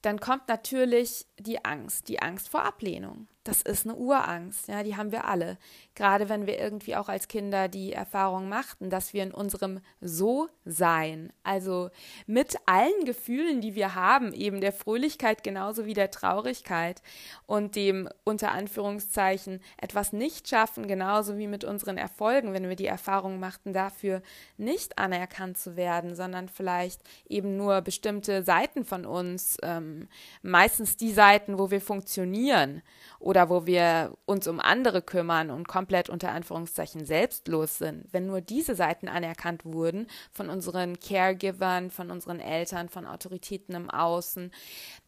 Dann 0.02 0.20
kommt 0.20 0.48
natürlich 0.48 1.26
die 1.38 1.64
Angst, 1.64 2.08
die 2.08 2.20
Angst 2.20 2.48
vor 2.48 2.62
Ablehnung. 2.62 3.28
Das 3.48 3.62
ist 3.62 3.86
eine 3.86 3.96
Urangst, 3.96 4.68
ja, 4.68 4.82
die 4.82 4.94
haben 4.96 5.10
wir 5.10 5.24
alle. 5.24 5.56
Gerade 5.94 6.28
wenn 6.28 6.46
wir 6.46 6.58
irgendwie 6.58 6.96
auch 6.96 7.08
als 7.08 7.28
Kinder 7.28 7.68
die 7.68 7.94
Erfahrung 7.94 8.50
machten, 8.50 8.90
dass 8.90 9.14
wir 9.14 9.22
in 9.22 9.32
unserem 9.32 9.80
So-Sein, 10.02 11.32
also 11.44 11.88
mit 12.26 12.56
allen 12.66 13.06
Gefühlen, 13.06 13.62
die 13.62 13.74
wir 13.74 13.94
haben, 13.94 14.34
eben 14.34 14.60
der 14.60 14.74
Fröhlichkeit 14.74 15.42
genauso 15.42 15.86
wie 15.86 15.94
der 15.94 16.10
Traurigkeit 16.10 17.00
und 17.46 17.74
dem 17.74 18.10
unter 18.22 18.52
Anführungszeichen 18.52 19.62
etwas 19.78 20.12
nicht 20.12 20.46
schaffen, 20.46 20.86
genauso 20.86 21.38
wie 21.38 21.46
mit 21.46 21.64
unseren 21.64 21.96
Erfolgen, 21.96 22.52
wenn 22.52 22.68
wir 22.68 22.76
die 22.76 22.86
Erfahrung 22.86 23.40
machten, 23.40 23.72
dafür 23.72 24.20
nicht 24.58 24.98
anerkannt 24.98 25.56
zu 25.56 25.74
werden, 25.74 26.14
sondern 26.14 26.50
vielleicht 26.50 27.00
eben 27.30 27.56
nur 27.56 27.80
bestimmte 27.80 28.42
Seiten 28.42 28.84
von 28.84 29.06
uns, 29.06 29.56
ähm, 29.62 30.08
meistens 30.42 30.98
die 30.98 31.12
Seiten, 31.12 31.58
wo 31.58 31.70
wir 31.70 31.80
funktionieren 31.80 32.82
oder 33.18 33.37
wo 33.48 33.66
wir 33.66 34.16
uns 34.24 34.46
um 34.46 34.60
andere 34.60 35.02
kümmern 35.02 35.50
und 35.50 35.68
komplett 35.68 36.08
unter 36.08 36.32
Anführungszeichen 36.32 37.04
selbstlos 37.04 37.78
sind, 37.78 38.06
wenn 38.12 38.26
nur 38.26 38.40
diese 38.40 38.74
Seiten 38.74 39.08
anerkannt 39.08 39.64
wurden 39.64 40.06
von 40.32 40.48
unseren 40.48 40.98
Caregivern, 40.98 41.90
von 41.90 42.10
unseren 42.10 42.40
Eltern, 42.40 42.88
von 42.88 43.06
Autoritäten 43.06 43.74
im 43.74 43.90
Außen, 43.90 44.50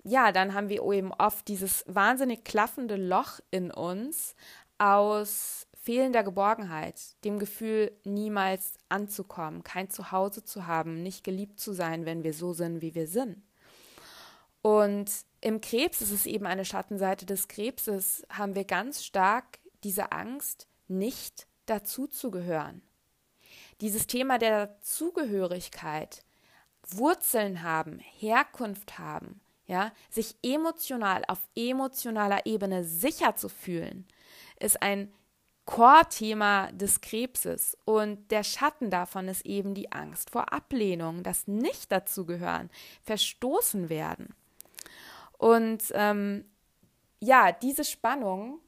ja, 0.04 0.32
dann 0.32 0.54
haben 0.54 0.68
wir 0.68 0.82
eben 0.92 1.12
oft 1.12 1.48
dieses 1.48 1.84
wahnsinnig 1.86 2.44
klaffende 2.44 2.96
Loch 2.96 3.40
in 3.50 3.70
uns 3.70 4.34
aus 4.78 5.66
fehlender 5.82 6.22
Geborgenheit, 6.22 7.00
dem 7.24 7.38
Gefühl, 7.38 7.92
niemals 8.04 8.74
anzukommen, 8.88 9.64
kein 9.64 9.90
Zuhause 9.90 10.44
zu 10.44 10.66
haben, 10.66 11.02
nicht 11.02 11.24
geliebt 11.24 11.58
zu 11.58 11.72
sein, 11.72 12.04
wenn 12.04 12.22
wir 12.22 12.34
so 12.34 12.52
sind, 12.52 12.82
wie 12.82 12.94
wir 12.94 13.06
sind. 13.06 13.42
Und 14.62 15.10
im 15.40 15.60
Krebs 15.60 16.00
ist 16.00 16.10
es 16.10 16.26
eben 16.26 16.46
eine 16.46 16.64
Schattenseite 16.64 17.26
des 17.26 17.48
Krebses, 17.48 18.24
haben 18.30 18.54
wir 18.54 18.64
ganz 18.64 19.04
stark 19.04 19.58
diese 19.84 20.12
Angst, 20.12 20.68
nicht 20.88 21.46
dazuzugehören. 21.66 22.82
Dieses 23.80 24.06
Thema 24.06 24.38
der 24.38 24.78
Zugehörigkeit, 24.80 26.24
Wurzeln 26.86 27.62
haben, 27.62 27.98
Herkunft 27.98 28.98
haben, 28.98 29.40
ja, 29.66 29.92
sich 30.10 30.36
emotional 30.42 31.24
auf 31.28 31.38
emotionaler 31.54 32.44
Ebene 32.44 32.84
sicher 32.84 33.36
zu 33.36 33.48
fühlen, 33.48 34.06
ist 34.58 34.82
ein 34.82 35.12
Core-Thema 35.64 36.72
des 36.72 37.00
Krebses. 37.00 37.78
Und 37.84 38.30
der 38.32 38.42
Schatten 38.42 38.90
davon 38.90 39.28
ist 39.28 39.46
eben 39.46 39.74
die 39.74 39.92
Angst 39.92 40.30
vor 40.30 40.52
Ablehnung, 40.52 41.22
das 41.22 41.46
nicht 41.46 41.92
dazugehören, 41.92 42.68
verstoßen 43.02 43.88
werden. 43.88 44.34
Und 45.40 45.84
ähm, 45.94 46.44
ja, 47.18 47.50
diese 47.50 47.82
Spannung 47.82 48.60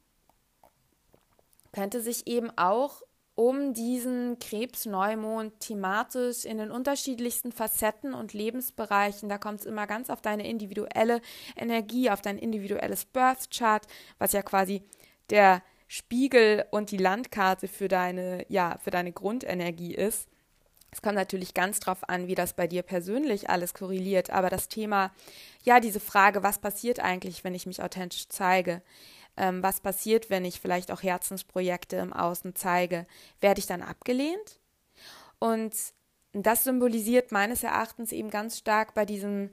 könnte 1.71 2.01
sich 2.01 2.27
eben 2.27 2.51
auch 2.57 3.03
um 3.35 3.75
diesen 3.75 4.39
Krebsneumond 4.39 5.61
thematisch 5.61 6.47
in 6.47 6.57
den 6.57 6.71
unterschiedlichsten 6.71 7.53
Facetten 7.53 8.15
und 8.15 8.33
Lebensbereichen, 8.33 9.29
da 9.29 9.37
kommt 9.37 9.61
es 9.61 9.67
immer 9.67 9.87
ganz 9.87 10.09
auf 10.09 10.23
deine 10.23 10.49
individuelle 10.49 11.21
Energie, 11.57 12.09
auf 12.09 12.23
dein 12.23 12.39
individuelles 12.39 13.05
Birth 13.05 13.51
Chart, 13.51 13.87
was 14.19 14.33
ja 14.33 14.41
quasi 14.41 14.83
der 15.29 15.63
Spiegel 15.89 16.65
und 16.71 16.91
die 16.91 16.97
Landkarte 16.97 17.69
für 17.69 17.89
deine, 17.89 18.47
ja, 18.49 18.79
für 18.83 18.91
deine 18.91 19.13
Grundenergie 19.13 19.95
ist. 19.95 20.27
Es 20.93 21.01
kommt 21.01 21.15
natürlich 21.15 21.55
ganz 21.55 21.81
drauf 21.81 22.09
an, 22.09 22.29
wie 22.29 22.35
das 22.35 22.53
bei 22.53 22.67
dir 22.67 22.83
persönlich 22.83 23.49
alles 23.49 23.73
korreliert, 23.73 24.29
aber 24.31 24.51
das 24.51 24.69
Thema, 24.69 25.11
ja, 25.65 25.81
diese 25.81 26.01
Frage, 26.01 26.43
was 26.43 26.59
passiert 26.59 27.01
eigentlich, 27.01 27.45
wenn 27.45 27.55
ich 27.55 27.67
mich 27.67 27.83
authentisch 27.83 28.29
zeige? 28.29 28.83
Ähm, 29.39 29.63
was 29.63 29.81
passiert, 29.81 30.29
wenn 30.29 30.45
ich 30.45 30.61
vielleicht 30.61 30.93
auch 30.93 31.03
Herzensprojekte 31.03 31.97
im 31.97 32.13
Außen 32.13 32.55
zeige? 32.55 33.07
Werde 33.41 33.59
ich 33.59 33.67
dann 33.67 33.81
abgelehnt? 33.81 34.61
Und 35.39 35.75
das 36.35 36.65
symbolisiert 36.65 37.33
meines 37.33 37.63
Erachtens 37.63 38.13
eben 38.13 38.31
ganz 38.31 38.59
stark 38.59 38.95
bei 38.95 39.07
diesem 39.07 39.51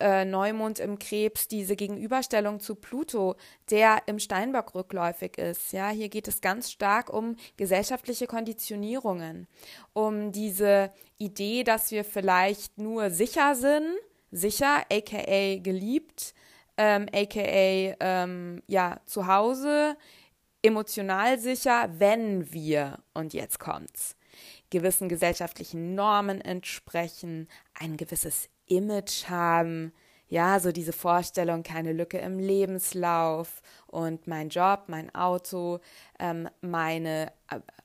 äh, 0.00 0.24
Neumond 0.24 0.78
im 0.78 0.98
Krebs 0.98 1.48
diese 1.48 1.76
Gegenüberstellung 1.76 2.60
zu 2.60 2.74
Pluto, 2.74 3.36
der 3.70 4.02
im 4.06 4.18
Steinbock 4.18 4.74
rückläufig 4.74 5.38
ist. 5.38 5.72
Ja, 5.72 5.90
hier 5.90 6.08
geht 6.08 6.28
es 6.28 6.40
ganz 6.40 6.70
stark 6.70 7.12
um 7.12 7.36
gesellschaftliche 7.56 8.26
Konditionierungen, 8.26 9.46
um 9.92 10.32
diese 10.32 10.92
Idee, 11.18 11.64
dass 11.64 11.90
wir 11.90 12.04
vielleicht 12.04 12.78
nur 12.78 13.10
sicher 13.10 13.54
sind, 13.54 13.96
sicher, 14.30 14.82
aka 14.90 15.58
geliebt, 15.58 16.34
ähm, 16.76 17.06
aka 17.12 17.40
ähm, 18.00 18.62
ja 18.66 19.00
zu 19.06 19.26
Hause, 19.26 19.96
emotional 20.62 21.38
sicher, 21.38 21.88
wenn 21.98 22.52
wir 22.52 22.98
und 23.14 23.32
jetzt 23.32 23.58
kommt's 23.58 24.16
gewissen 24.70 25.08
gesellschaftlichen 25.08 25.94
Normen 25.94 26.40
entsprechen, 26.40 27.48
ein 27.74 27.96
gewisses 27.96 28.48
Image 28.68 29.28
haben, 29.28 29.92
ja, 30.28 30.60
so 30.60 30.72
diese 30.72 30.92
Vorstellung, 30.92 31.62
keine 31.62 31.92
Lücke 31.92 32.18
im 32.18 32.38
Lebenslauf 32.38 33.62
und 33.86 34.26
mein 34.26 34.50
Job, 34.50 34.84
mein 34.88 35.14
Auto, 35.14 35.80
ähm, 36.18 36.48
meine 36.60 37.32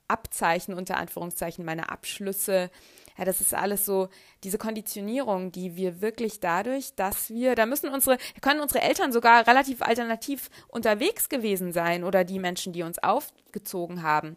Abzeichen 0.07 0.73
unter 0.73 0.97
Anführungszeichen, 0.97 1.63
meine 1.63 1.89
Abschlüsse, 1.89 2.69
ja, 3.17 3.25
das 3.25 3.41
ist 3.41 3.53
alles 3.53 3.85
so 3.85 4.09
diese 4.43 4.57
Konditionierung, 4.57 5.51
die 5.51 5.75
wir 5.75 6.01
wirklich 6.01 6.39
dadurch, 6.39 6.95
dass 6.95 7.29
wir, 7.29 7.55
da 7.55 7.65
müssen 7.65 7.89
unsere, 7.89 8.17
können 8.41 8.59
unsere 8.59 8.81
Eltern 8.81 9.11
sogar 9.11 9.47
relativ 9.47 9.81
alternativ 9.81 10.49
unterwegs 10.67 11.29
gewesen 11.29 11.71
sein 11.73 12.03
oder 12.03 12.23
die 12.23 12.39
Menschen, 12.39 12.73
die 12.73 12.83
uns 12.83 12.99
aufgezogen 12.99 14.03
haben. 14.03 14.35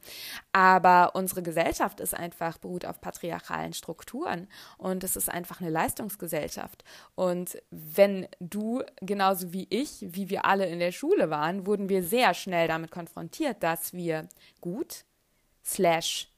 Aber 0.52 1.14
unsere 1.14 1.42
Gesellschaft 1.42 2.00
ist 2.00 2.14
einfach 2.14 2.58
beruht 2.58 2.84
auf 2.84 3.00
patriarchalen 3.00 3.72
Strukturen 3.72 4.48
und 4.78 5.02
es 5.04 5.16
ist 5.16 5.30
einfach 5.30 5.60
eine 5.60 5.70
Leistungsgesellschaft. 5.70 6.84
Und 7.14 7.60
wenn 7.70 8.28
du 8.40 8.82
genauso 9.00 9.52
wie 9.52 9.66
ich, 9.70 9.98
wie 10.02 10.28
wir 10.28 10.44
alle 10.44 10.66
in 10.66 10.78
der 10.78 10.92
Schule 10.92 11.30
waren, 11.30 11.66
wurden 11.66 11.88
wir 11.88 12.02
sehr 12.02 12.34
schnell 12.34 12.68
damit 12.68 12.90
konfrontiert, 12.90 13.62
dass 13.62 13.92
wir 13.92 14.28
gut 14.60 15.04
slash 15.64 16.28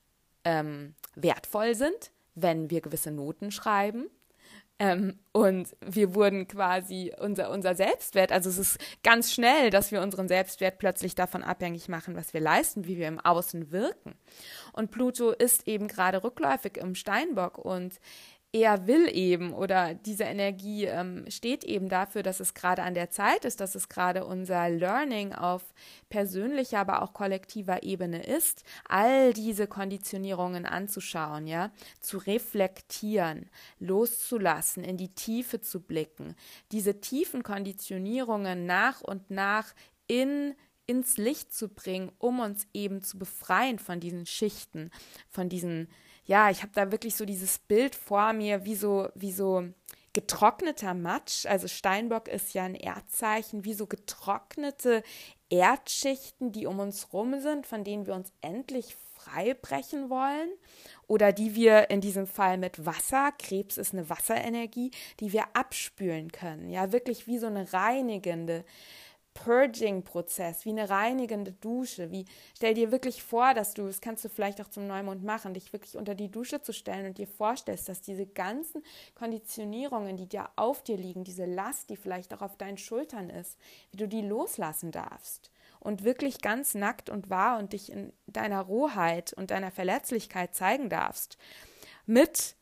ähm, 0.45 0.95
wertvoll 1.15 1.75
sind 1.75 2.13
wenn 2.43 2.71
wir 2.71 2.81
gewisse 2.81 3.11
Noten 3.11 3.51
schreiben. 3.51 4.07
Ähm, 4.81 5.19
und 5.33 5.77
wir 5.85 6.15
wurden 6.15 6.47
quasi 6.47 7.13
unser, 7.19 7.51
unser 7.51 7.75
Selbstwert, 7.75 8.31
also 8.31 8.49
es 8.49 8.59
ist 8.59 8.79
ganz 9.03 9.33
schnell, 9.33 9.71
dass 9.71 9.91
wir 9.91 10.01
unseren 10.01 10.29
Selbstwert 10.29 10.79
plötzlich 10.79 11.17
davon 11.17 11.43
abhängig 11.43 11.89
machen, 11.89 12.15
was 12.15 12.33
wir 12.33 12.41
leisten, 12.41 12.87
wie 12.87 12.97
wir 12.97 13.09
im 13.09 13.19
Außen 13.19 13.73
wirken. 13.73 14.15
Und 14.73 14.93
Pluto 14.93 15.33
ist 15.33 15.67
eben 15.67 15.89
gerade 15.89 16.23
rückläufig 16.23 16.77
im 16.77 16.95
Steinbock 16.95 17.59
und 17.59 17.99
er 18.61 18.87
will 18.87 19.09
eben 19.13 19.53
oder 19.53 19.95
diese 19.95 20.25
Energie 20.25 20.85
ähm, 20.85 21.25
steht 21.29 21.65
eben 21.65 21.89
dafür, 21.89 22.23
dass 22.23 22.41
es 22.41 22.55
gerade 22.55 22.83
an 22.83 22.95
der 22.95 23.11
Zeit 23.11 23.45
ist, 23.45 23.61
dass 23.61 23.75
es 23.75 23.89
gerade 23.89 24.25
unser 24.25 24.69
Learning 24.69 25.33
auf 25.33 25.63
persönlicher, 26.09 26.81
aber 26.81 27.03
auch 27.03 27.13
kollektiver 27.13 27.83
Ebene 27.83 28.25
ist, 28.25 28.65
all 28.89 29.33
diese 29.33 29.67
Konditionierungen 29.67 30.67
anzuschauen, 30.67 31.47
ja, 31.47 31.71
zu 32.01 32.19
reflektieren, 32.19 33.51
loszulassen, 33.79 34.85
in 34.85 34.97
die 34.97 35.15
Tiefe 35.15 35.61
zu 35.61 35.81
blicken, 35.81 36.35
diese 36.73 37.01
tiefen 37.01 37.43
Konditionierungen 37.43 38.67
nach 38.67 39.01
und 39.01 39.31
nach 39.31 39.75
in 40.07 40.55
ins 40.89 41.19
Licht 41.19 41.53
zu 41.53 41.69
bringen, 41.69 42.11
um 42.19 42.41
uns 42.41 42.67
eben 42.73 43.03
zu 43.03 43.19
befreien 43.19 43.79
von 43.79 44.01
diesen 44.01 44.25
Schichten, 44.25 44.91
von 45.29 45.51
diesen 45.51 45.89
ja, 46.29 46.51
ich 46.51 46.63
habe 46.63 46.73
da 46.75 46.93
wirklich 46.93 47.17
so 47.17 47.25
dieses 47.25 47.59
Bild 47.59 47.95
vor 47.95 48.35
mir, 48.35 48.67
wie 48.67 48.77
so, 48.77 49.09
wie 49.15 49.33
so 49.33 49.65
getrockneter 50.13 50.93
Matsch. 50.93 51.47
Also 51.47 51.69
Steinbock 51.69 52.29
ist 52.29 52.53
ja 52.53 52.65
ein 52.65 52.75
Erdzeichen, 52.75 53.65
wie 53.65 53.73
so 53.73 53.87
getrocknete 53.87 55.03
Erdschichten, 55.49 56.53
die 56.53 56.67
um 56.67 56.81
uns 56.81 57.15
rum 57.15 57.41
sind, 57.41 57.67
von 57.67 57.83
denen 57.83 58.07
wir 58.07 58.15
uns 58.15 58.31
endlich 58.43 58.95
frei 59.15 59.55
brechen 59.55 60.11
wollen 60.11 60.51
oder 61.07 61.33
die 61.33 61.55
wir 61.55 61.89
in 61.89 62.03
diesem 62.03 62.27
Fall 62.27 62.59
mit 62.59 62.85
Wasser, 62.85 63.33
Krebs 63.39 63.79
ist 63.79 63.95
eine 63.95 64.11
Wasserenergie, 64.11 64.91
die 65.21 65.33
wir 65.33 65.45
abspülen 65.55 66.31
können. 66.31 66.69
Ja, 66.69 66.93
wirklich 66.93 67.27
wie 67.27 67.39
so 67.39 67.47
eine 67.47 67.73
reinigende 67.73 68.65
Purging-Prozess, 69.45 70.65
wie 70.65 70.71
eine 70.71 70.91
reinigende 70.91 71.53
Dusche. 71.53 72.11
Wie, 72.11 72.25
stell 72.57 72.75
dir 72.75 72.91
wirklich 72.91 73.23
vor, 73.23 73.55
dass 73.55 73.73
du, 73.73 73.87
das 73.87 74.01
kannst 74.01 74.25
du 74.25 74.29
vielleicht 74.29 74.61
auch 74.61 74.69
zum 74.69 74.87
Neumond 74.87 75.23
machen, 75.23 75.55
dich 75.55 75.73
wirklich 75.73 75.97
unter 75.97 76.17
die 76.17 76.31
Dusche 76.31 76.61
zu 76.61 76.73
stellen 76.73 77.07
und 77.07 77.19
dir 77.19 77.29
vorstellst, 77.29 77.89
dass 77.89 78.01
diese 78.01 78.27
ganzen 78.27 78.83
Konditionierungen, 79.15 80.17
die 80.17 80.27
dir 80.27 80.49
auf 80.57 80.83
dir 80.83 80.97
liegen, 80.97 81.23
diese 81.23 81.45
Last, 81.45 81.89
die 81.89 81.97
vielleicht 81.97 82.35
auch 82.35 82.43
auf 82.43 82.57
deinen 82.57 82.79
Schultern 82.79 83.31
ist, 83.31 83.57
wie 83.93 83.97
du 83.97 84.09
die 84.09 84.23
loslassen 84.23 84.91
darfst 84.91 85.53
und 85.79 86.03
wirklich 86.03 86.41
ganz 86.41 86.75
nackt 86.75 87.09
und 87.09 87.31
wahr 87.31 87.59
und 87.59 87.73
dich 87.73 87.93
in 87.93 88.13
deiner 88.27 88.63
Rohheit 88.63 89.33
und 89.35 89.53
deiner 89.53 89.71
Verletzlichkeit 89.71 90.57
zeigen 90.57 90.91
darfst. 90.91 91.39
Mit 92.07 92.57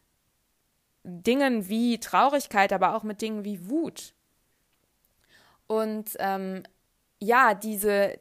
Dingen 1.04 1.68
wie 1.68 1.98
Traurigkeit, 1.98 2.72
aber 2.72 2.94
auch 2.94 3.02
mit 3.02 3.22
Dingen 3.22 3.44
wie 3.44 3.70
Wut 3.70 4.15
und 5.66 6.10
ähm, 6.18 6.62
ja, 7.20 7.54
diese, 7.54 8.18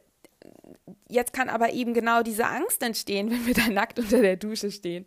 jetzt 1.08 1.32
kann 1.32 1.48
aber 1.48 1.72
eben 1.72 1.94
genau 1.94 2.22
diese 2.22 2.46
Angst 2.46 2.82
entstehen, 2.82 3.30
wenn 3.30 3.46
wir 3.46 3.54
da 3.54 3.68
nackt 3.68 3.98
unter 3.98 4.20
der 4.20 4.36
Dusche 4.36 4.70
stehen. 4.70 5.06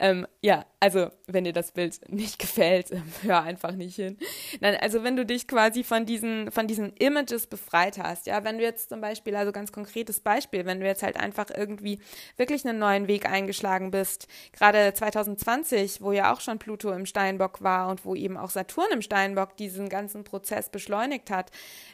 Ähm, 0.00 0.26
ja, 0.42 0.64
also 0.86 1.10
wenn 1.26 1.42
dir 1.42 1.52
das 1.52 1.72
Bild 1.72 1.98
nicht 2.08 2.38
gefällt, 2.38 2.92
hör 3.22 3.42
einfach 3.42 3.72
nicht 3.72 3.96
hin. 3.96 4.16
Nein, 4.60 4.76
also 4.80 5.02
wenn 5.02 5.16
du 5.16 5.26
dich 5.26 5.48
quasi 5.48 5.82
von 5.82 6.06
diesen, 6.06 6.52
von 6.52 6.68
diesen 6.68 6.92
Images 6.92 7.48
befreit 7.48 7.98
hast, 7.98 8.28
ja, 8.28 8.44
wenn 8.44 8.58
du 8.58 8.62
jetzt 8.62 8.90
zum 8.90 9.00
Beispiel, 9.00 9.34
also 9.34 9.50
ganz 9.50 9.72
konkretes 9.72 10.20
Beispiel, 10.20 10.64
wenn 10.64 10.78
du 10.78 10.86
jetzt 10.86 11.02
halt 11.02 11.18
einfach 11.18 11.46
irgendwie 11.52 11.98
wirklich 12.36 12.64
einen 12.64 12.78
neuen 12.78 13.08
Weg 13.08 13.28
eingeschlagen 13.28 13.90
bist, 13.90 14.28
gerade 14.52 14.94
2020, 14.94 16.02
wo 16.02 16.12
ja 16.12 16.32
auch 16.32 16.40
schon 16.40 16.60
Pluto 16.60 16.92
im 16.92 17.04
Steinbock 17.04 17.62
war 17.62 17.88
und 17.88 18.04
wo 18.04 18.14
eben 18.14 18.36
auch 18.36 18.50
Saturn 18.50 18.92
im 18.92 19.02
Steinbock 19.02 19.56
diesen 19.56 19.88
ganzen 19.88 20.22
Prozess 20.22 20.68
beschleunigt 20.68 21.32
hat, 21.32 21.50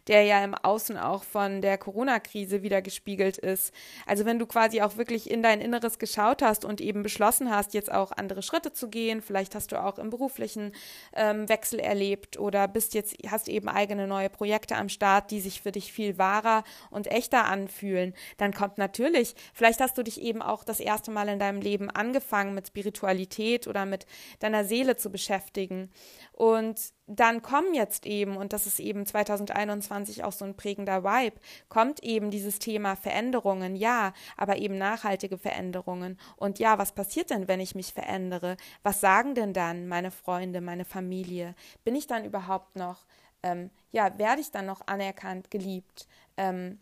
der 0.07 0.25
ja 0.25 0.45
im 0.45 0.55
Außen 0.55 0.99
auch 0.99 1.25
von 1.25 1.63
der 1.63 1.79
Corona-Krise 1.79 2.63
wieder 2.63 2.83
gespiegelt 2.83 3.39
ist. 3.39 3.73
Also 4.07 4.27
wenn 4.27 4.39
du 4.39 4.45
quasi 4.45 4.83
auch 4.83 4.99
wirklich 4.99 5.31
in 5.31 5.43
dein 5.43 5.63
Inneres 5.63 5.99
geschaut 5.99 6.43
hast 6.43 6.67
und 6.67 6.83
eben 6.83 7.03
beschlossen 7.03 7.51
hast, 7.51 7.73
jetzt 7.73 7.91
auch 7.91 8.13
andere 8.13 8.43
Schritte 8.43 8.75
zu 8.75 8.82
gehen, 8.89 9.23
vielleicht 9.23 9.55
hast 9.55 9.73
du 9.73 9.83
auch 9.83 9.99
im 9.99 10.11
beruflichen 10.11 10.73
ähm, 11.15 11.49
Wechsel 11.49 11.79
erlebt 11.79 12.39
oder 12.39 12.69
bist 12.69 12.95
jetzt, 12.95 13.17
hast 13.29 13.49
eben 13.49 13.69
eigene 13.69 14.07
neue 14.07 14.31
Projekte 14.31 14.77
am 14.77 14.89
Start, 14.89 15.31
die 15.31 15.41
sich 15.41 15.61
für 15.61 15.73
dich 15.73 15.93
viel 15.93 16.19
wahrer 16.19 16.65
und 16.91 17.07
echter 17.07 17.47
anfühlen, 17.47 18.15
dann 18.37 18.53
kommt 18.53 18.79
natürlich, 18.79 19.35
vielleicht 19.55 19.81
hast 19.81 19.99
du 19.99 20.03
dich 20.03 20.21
eben 20.21 20.43
auch 20.43 20.65
das 20.65 20.81
erste 20.81 21.11
Mal 21.11 21.29
in 21.29 21.39
deinem 21.39 21.61
Leben 21.61 21.91
angefangen 21.91 22.55
mit 22.55 22.69
Spiritualität 22.69 23.67
oder 23.67 23.87
mit 23.87 24.07
deiner 24.41 24.65
Seele 24.65 24.97
zu 24.97 25.11
beschäftigen 25.11 25.91
und 26.33 26.93
dann 27.07 27.43
kommen 27.43 27.75
jetzt 27.75 28.07
eben, 28.07 28.37
und 28.37 28.53
das 28.53 28.67
ist 28.67 28.81
eben 28.81 29.05
2021 29.05 30.25
auch 30.25 30.33
so 30.33 30.45
ein 30.45 30.57
prägender 30.57 31.05
Vibe, 31.05 31.37
kommt 31.69 32.03
eben 32.03 32.31
dieses 32.31 32.59
Thema 32.59 32.97
Veränderungen, 32.97 33.77
ja, 33.77 34.13
aber 34.37 34.57
eben 34.57 34.79
nachhaltige 34.79 35.37
Veränderungen. 35.37 36.19
Und 36.37 36.59
ja, 36.59 36.79
was 36.79 36.93
passiert 36.93 37.31
denn, 37.31 37.49
wenn 37.49 37.61
ich 37.61 37.75
mich 37.75 37.93
verändere? 37.93 38.57
Was 38.83 39.01
sagen 39.01 39.35
denn 39.35 39.53
dann 39.53 39.89
meine 39.89 40.11
Freunde, 40.11 40.61
meine 40.61 40.85
Familie? 40.85 41.55
Bin 41.85 41.95
ich 41.95 42.07
dann 42.07 42.25
überhaupt 42.25 42.77
noch, 42.77 43.05
ähm, 43.43 43.71
ja, 43.91 44.19
werde 44.19 44.41
ich 44.41 44.51
dann 44.51 44.67
noch 44.67 44.87
anerkannt, 44.87 45.51
geliebt? 45.51 46.07
Ähm, 46.37 46.79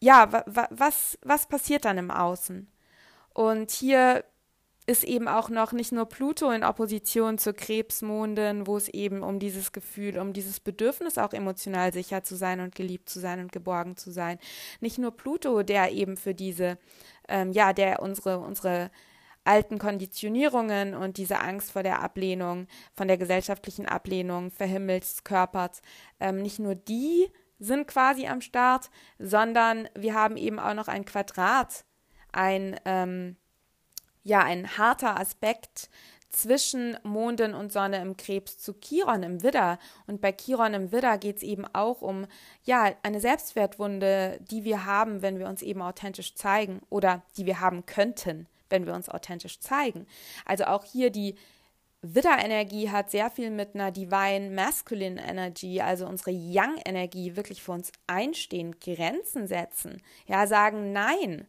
ja, 0.00 0.44
was, 0.70 1.18
was 1.22 1.46
passiert 1.46 1.84
dann 1.84 1.98
im 1.98 2.10
Außen? 2.10 2.68
Und 3.34 3.70
hier 3.70 4.24
ist 4.86 5.04
eben 5.04 5.28
auch 5.28 5.48
noch 5.48 5.72
nicht 5.72 5.92
nur 5.92 6.06
Pluto 6.06 6.50
in 6.50 6.64
Opposition 6.64 7.38
zur 7.38 7.52
Krebsmondin, 7.52 8.66
wo 8.66 8.76
es 8.76 8.88
eben 8.88 9.22
um 9.22 9.38
dieses 9.38 9.70
Gefühl, 9.70 10.18
um 10.18 10.32
dieses 10.32 10.58
Bedürfnis 10.58 11.18
auch 11.18 11.32
emotional 11.32 11.92
sicher 11.92 12.24
zu 12.24 12.34
sein 12.34 12.58
und 12.60 12.74
geliebt 12.74 13.08
zu 13.08 13.20
sein 13.20 13.38
und 13.38 13.52
geborgen 13.52 13.96
zu 13.96 14.10
sein. 14.10 14.38
Nicht 14.80 14.98
nur 14.98 15.12
Pluto, 15.12 15.62
der 15.62 15.92
eben 15.92 16.16
für 16.16 16.34
diese, 16.34 16.78
ähm, 17.28 17.52
ja, 17.52 17.72
der 17.72 18.02
unsere, 18.02 18.40
unsere 18.40 18.90
alten 19.44 19.78
Konditionierungen 19.78 20.94
und 20.94 21.16
diese 21.16 21.40
Angst 21.40 21.72
vor 21.72 21.82
der 21.82 22.00
Ablehnung, 22.00 22.66
von 22.94 23.08
der 23.08 23.18
gesellschaftlichen 23.18 23.86
Ablehnung 23.86 24.50
verhimmelskörpert, 24.50 25.82
ähm, 26.20 26.42
nicht 26.42 26.58
nur 26.58 26.74
die 26.74 27.28
sind 27.58 27.86
quasi 27.86 28.26
am 28.26 28.40
Start, 28.40 28.90
sondern 29.18 29.88
wir 29.94 30.14
haben 30.14 30.36
eben 30.36 30.58
auch 30.58 30.74
noch 30.74 30.88
ein 30.88 31.04
Quadrat, 31.04 31.84
ein, 32.32 32.78
ähm, 32.84 33.36
ja 34.24 34.42
ein 34.42 34.76
harter 34.76 35.18
Aspekt 35.18 35.88
zwischen 36.32 36.96
Mondin 37.02 37.54
und 37.54 37.72
Sonne 37.72 38.00
im 38.00 38.16
Krebs 38.16 38.58
zu 38.58 38.72
Chiron 38.80 39.22
im 39.22 39.42
Widder. 39.42 39.78
Und 40.06 40.20
bei 40.20 40.32
Chiron 40.32 40.74
im 40.74 40.90
Widder 40.90 41.18
geht 41.18 41.36
es 41.36 41.42
eben 41.42 41.66
auch 41.72 42.00
um 42.00 42.26
ja 42.64 42.90
eine 43.02 43.20
Selbstwertwunde, 43.20 44.40
die 44.50 44.64
wir 44.64 44.86
haben, 44.86 45.22
wenn 45.22 45.38
wir 45.38 45.46
uns 45.46 45.62
eben 45.62 45.82
authentisch 45.82 46.34
zeigen 46.34 46.80
oder 46.88 47.22
die 47.36 47.46
wir 47.46 47.60
haben 47.60 47.84
könnten, 47.86 48.48
wenn 48.72 48.86
wir 48.86 48.94
uns 48.94 49.08
authentisch 49.08 49.60
zeigen. 49.60 50.06
Also 50.44 50.64
auch 50.64 50.84
hier 50.84 51.10
die 51.10 51.36
Widder-Energie 52.02 52.90
hat 52.90 53.12
sehr 53.12 53.30
viel 53.30 53.50
mit 53.50 53.76
einer 53.76 53.92
Divine 53.92 54.50
Masculine 54.50 55.22
Energy, 55.24 55.80
also 55.80 56.04
unsere 56.06 56.32
Yang-Energie, 56.32 57.36
wirklich 57.36 57.62
für 57.62 57.70
uns 57.70 57.92
einstehen, 58.08 58.80
Grenzen 58.80 59.46
setzen, 59.46 60.02
ja, 60.26 60.48
sagen 60.48 60.92
Nein. 60.92 61.46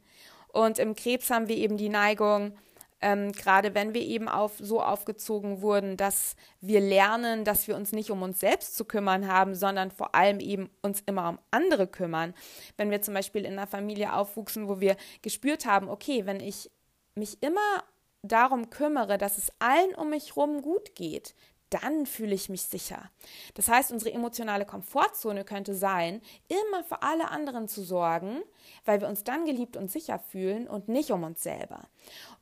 Und 0.49 0.77
im 0.77 0.95
Krebs 0.95 1.31
haben 1.31 1.47
wir 1.47 1.57
eben 1.57 1.77
die 1.77 1.89
Neigung, 1.89 2.55
ähm, 3.01 3.31
gerade 3.31 3.73
wenn 3.73 3.95
wir 3.95 4.01
eben 4.01 4.29
auf, 4.29 4.53
so 4.59 4.79
aufgezogen 4.79 5.61
wurden, 5.61 5.97
dass 5.97 6.35
wir 6.61 6.79
lernen, 6.79 7.43
dass 7.43 7.67
wir 7.67 7.75
uns 7.75 7.91
nicht 7.91 8.11
um 8.11 8.21
uns 8.21 8.39
selbst 8.39 8.77
zu 8.77 8.85
kümmern 8.85 9.27
haben, 9.27 9.55
sondern 9.55 9.89
vor 9.89 10.13
allem 10.13 10.39
eben 10.39 10.69
uns 10.81 11.01
immer 11.07 11.29
um 11.29 11.39
andere 11.51 11.87
kümmern. 11.87 12.35
Wenn 12.77 12.91
wir 12.91 13.01
zum 13.01 13.15
Beispiel 13.15 13.43
in 13.43 13.53
einer 13.53 13.67
Familie 13.67 14.13
aufwuchsen, 14.13 14.69
wo 14.69 14.79
wir 14.79 14.95
gespürt 15.23 15.65
haben, 15.65 15.89
okay, 15.89 16.25
wenn 16.27 16.39
ich 16.39 16.69
mich 17.15 17.41
immer 17.41 17.83
darum 18.21 18.69
kümmere, 18.69 19.17
dass 19.17 19.37
es 19.37 19.51
allen 19.59 19.95
um 19.95 20.09
mich 20.09 20.35
herum 20.35 20.61
gut 20.61 20.95
geht, 20.95 21.35
dann 21.73 22.05
fühle 22.05 22.35
ich 22.35 22.49
mich 22.49 22.63
sicher. 22.63 23.09
Das 23.55 23.67
heißt, 23.67 23.91
unsere 23.91 24.13
emotionale 24.13 24.65
Komfortzone 24.65 25.43
könnte 25.43 25.73
sein, 25.73 26.21
immer 26.47 26.83
für 26.83 27.01
alle 27.01 27.29
anderen 27.29 27.67
zu 27.67 27.83
sorgen, 27.83 28.43
weil 28.85 29.01
wir 29.01 29.07
uns 29.07 29.23
dann 29.23 29.45
geliebt 29.45 29.75
und 29.75 29.91
sicher 29.91 30.19
fühlen 30.19 30.67
und 30.67 30.87
nicht 30.87 31.09
um 31.09 31.23
uns 31.23 31.41
selber. 31.41 31.87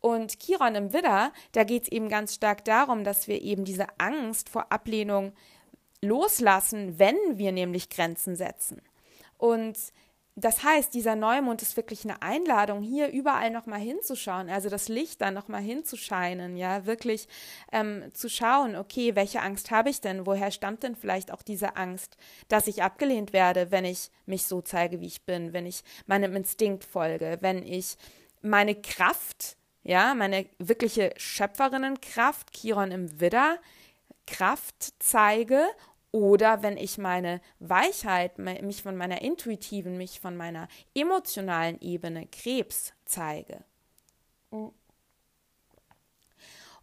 Und 0.02 0.40
Chiron 0.40 0.76
im 0.76 0.92
Widder, 0.92 1.32
da 1.54 1.64
geht 1.64 1.84
es 1.84 1.92
eben 1.92 2.10
ganz 2.10 2.36
stark 2.36 2.66
darum, 2.66 3.06
dass 3.06 3.30
wir 3.30 3.42
eben 3.42 3.64
diese 3.64 3.88
Angst 4.00 4.50
vor 4.50 4.72
Ablehnung 4.72 5.32
loslassen, 6.02 7.00
wenn 7.00 7.16
wir 7.38 7.54
nämlich 7.54 7.90
Grenzen 7.90 8.36
setzen. 8.36 8.82
Und 9.38 9.78
das 10.36 10.64
heißt, 10.64 10.94
dieser 10.94 11.16
Neumond 11.16 11.62
ist 11.62 11.76
wirklich 11.76 12.06
eine 12.06 12.22
Einladung, 12.22 12.82
hier 12.82 13.10
überall 13.10 13.50
nochmal 13.50 13.82
hinzuschauen, 13.82 14.50
also 14.50 14.70
das 14.70 14.88
Licht 14.88 15.20
dann 15.20 15.34
nochmal 15.34 15.62
hinzuscheinen, 15.62 16.56
ja, 16.56 16.86
wirklich 16.86 17.28
ähm, 17.74 18.04
zu 18.14 18.30
schauen, 18.30 18.78
okay, 18.78 19.16
welche 19.16 19.42
Angst 19.42 19.72
habe 19.72 19.90
ich 19.90 20.00
denn? 20.00 20.26
Woher 20.26 20.52
stammt 20.52 20.84
denn 20.84 20.96
vielleicht 20.96 21.32
auch 21.32 21.42
diese 21.42 21.76
Angst, 21.76 22.16
dass 22.48 22.68
ich 22.68 22.82
abgelehnt 22.82 23.34
werde, 23.34 23.72
wenn 23.72 23.84
ich 23.84 24.10
mich 24.26 24.44
so 24.44 24.62
zeige, 24.62 25.02
wie 25.02 25.08
ich 25.08 25.26
bin, 25.26 25.52
wenn 25.52 25.66
ich 25.66 25.84
meinem 26.06 26.36
Instinkt 26.36 26.86
folge, 26.86 27.38
wenn 27.42 27.66
ich 27.66 27.98
meine 28.42 28.76
Kraft, 28.76 29.58
ja, 29.84 30.14
meine 30.14 30.46
wirkliche 30.60 31.14
Schöpferinnenkraft, 31.18 32.54
Chiron 32.54 32.92
im 32.92 33.20
Widder, 33.20 33.58
Kraft 34.28 34.94
zeige 35.00 35.66
oder 36.12 36.62
wenn 36.62 36.78
ich 36.78 36.98
meine 36.98 37.42
Weichheit, 37.60 38.38
mich 38.38 38.84
von 38.84 38.98
meiner 38.98 39.22
intuitiven, 39.22 39.98
mich 39.98 40.20
von 40.20 40.36
meiner 40.36 40.68
emotionalen 40.94 41.80
Ebene 41.80 42.28
Krebs 42.28 42.94
zeige. 43.06 43.64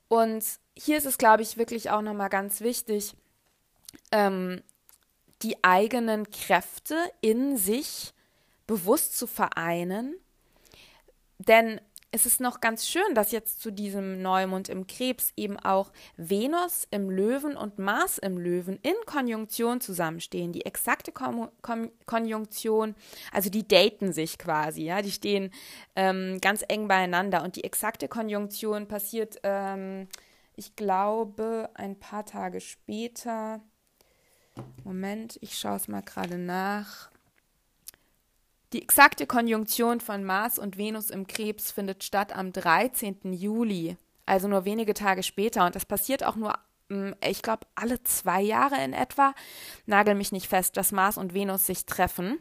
Und 0.09 0.45
hier 0.77 0.97
ist 0.97 1.07
es, 1.07 1.19
glaube 1.19 1.43
ich, 1.43 1.59
wirklich 1.59 1.91
auch 1.91 2.01
nochmal 2.01 2.31
ganz 2.31 2.61
wichtig, 2.63 3.15
ähm, 4.11 4.63
die 5.43 5.63
eigenen 5.63 6.31
Kräfte 6.31 6.97
in 7.21 7.57
sich 7.57 8.15
bewusst 8.67 9.19
zu 9.19 9.27
vereinen. 9.27 10.17
Denn 11.39 11.81
es 12.11 12.25
ist 12.25 12.41
noch 12.41 12.61
ganz 12.61 12.87
schön, 12.87 13.15
dass 13.15 13.33
jetzt 13.33 13.61
zu 13.61 13.71
diesem 13.71 14.23
Neumond 14.23 14.69
im 14.69 14.87
Krebs 14.87 15.33
eben 15.37 15.59
auch 15.59 15.93
Venus 16.17 16.89
im 16.91 17.11
Löwen 17.11 17.57
und 17.57 17.79
Mars 17.79 18.17
im 18.17 18.39
Löwen 18.39 18.79
in 18.83 18.95
Konjunktion 19.05 19.81
zusammenstehen. 19.81 20.53
Die 20.53 20.65
exakte 20.65 21.13
Kon 21.13 21.51
Kon 21.61 21.91
Konjunktion, 22.07 22.95
also 23.31 23.51
die 23.51 23.69
daten 23.69 24.13
sich 24.13 24.39
quasi, 24.39 24.85
ja, 24.85 25.03
die 25.03 25.11
stehen 25.11 25.51
ähm, 25.97 26.39
ganz 26.41 26.65
eng 26.67 26.89
beieinander 26.89 27.43
und 27.43 27.57
die 27.57 27.65
exakte 27.65 28.09
Konjunktion 28.09 28.89
passiert, 28.89 29.39
ähm, 29.43 30.09
ich 30.57 30.75
glaube, 30.77 31.71
ein 31.75 32.01
paar 32.01 32.25
Tage 32.25 32.61
später. 32.61 33.61
Moment, 34.83 35.39
ich 35.41 35.57
schaue 35.57 35.77
es 35.77 35.87
mal 35.87 36.03
gerade 36.03 36.37
nach. 36.37 37.11
Die 38.75 38.83
exakte 38.83 39.27
Konjunktion 39.27 40.01
von 40.01 40.25
Mars 40.25 40.59
und 40.59 40.77
Venus 40.77 41.09
im 41.09 41.27
Krebs 41.27 41.71
findet 41.71 42.05
statt 42.05 42.37
am 42.37 42.53
13. 42.53 43.33
Juli, 43.33 43.97
also 44.27 44.47
nur 44.47 44.67
wenige 44.67 44.93
Tage 44.93 45.23
später. 45.23 45.65
Und 45.65 45.75
das 45.75 45.87
passiert 45.87 46.23
auch 46.23 46.37
nur, 46.37 46.53
mm, 46.89 47.13
ich 47.27 47.41
glaube, 47.41 47.67
alle 47.75 48.03
zwei 48.03 48.43
Jahre 48.43 48.83
in 48.85 48.93
etwa. 48.93 49.35
Nagel 49.87 50.15
mich 50.15 50.33
nicht 50.33 50.49
fest, 50.49 50.77
dass 50.77 50.93
Mars 50.93 51.17
und 51.17 51.33
Venus 51.33 51.65
sich 51.65 51.87
treffen 51.87 52.41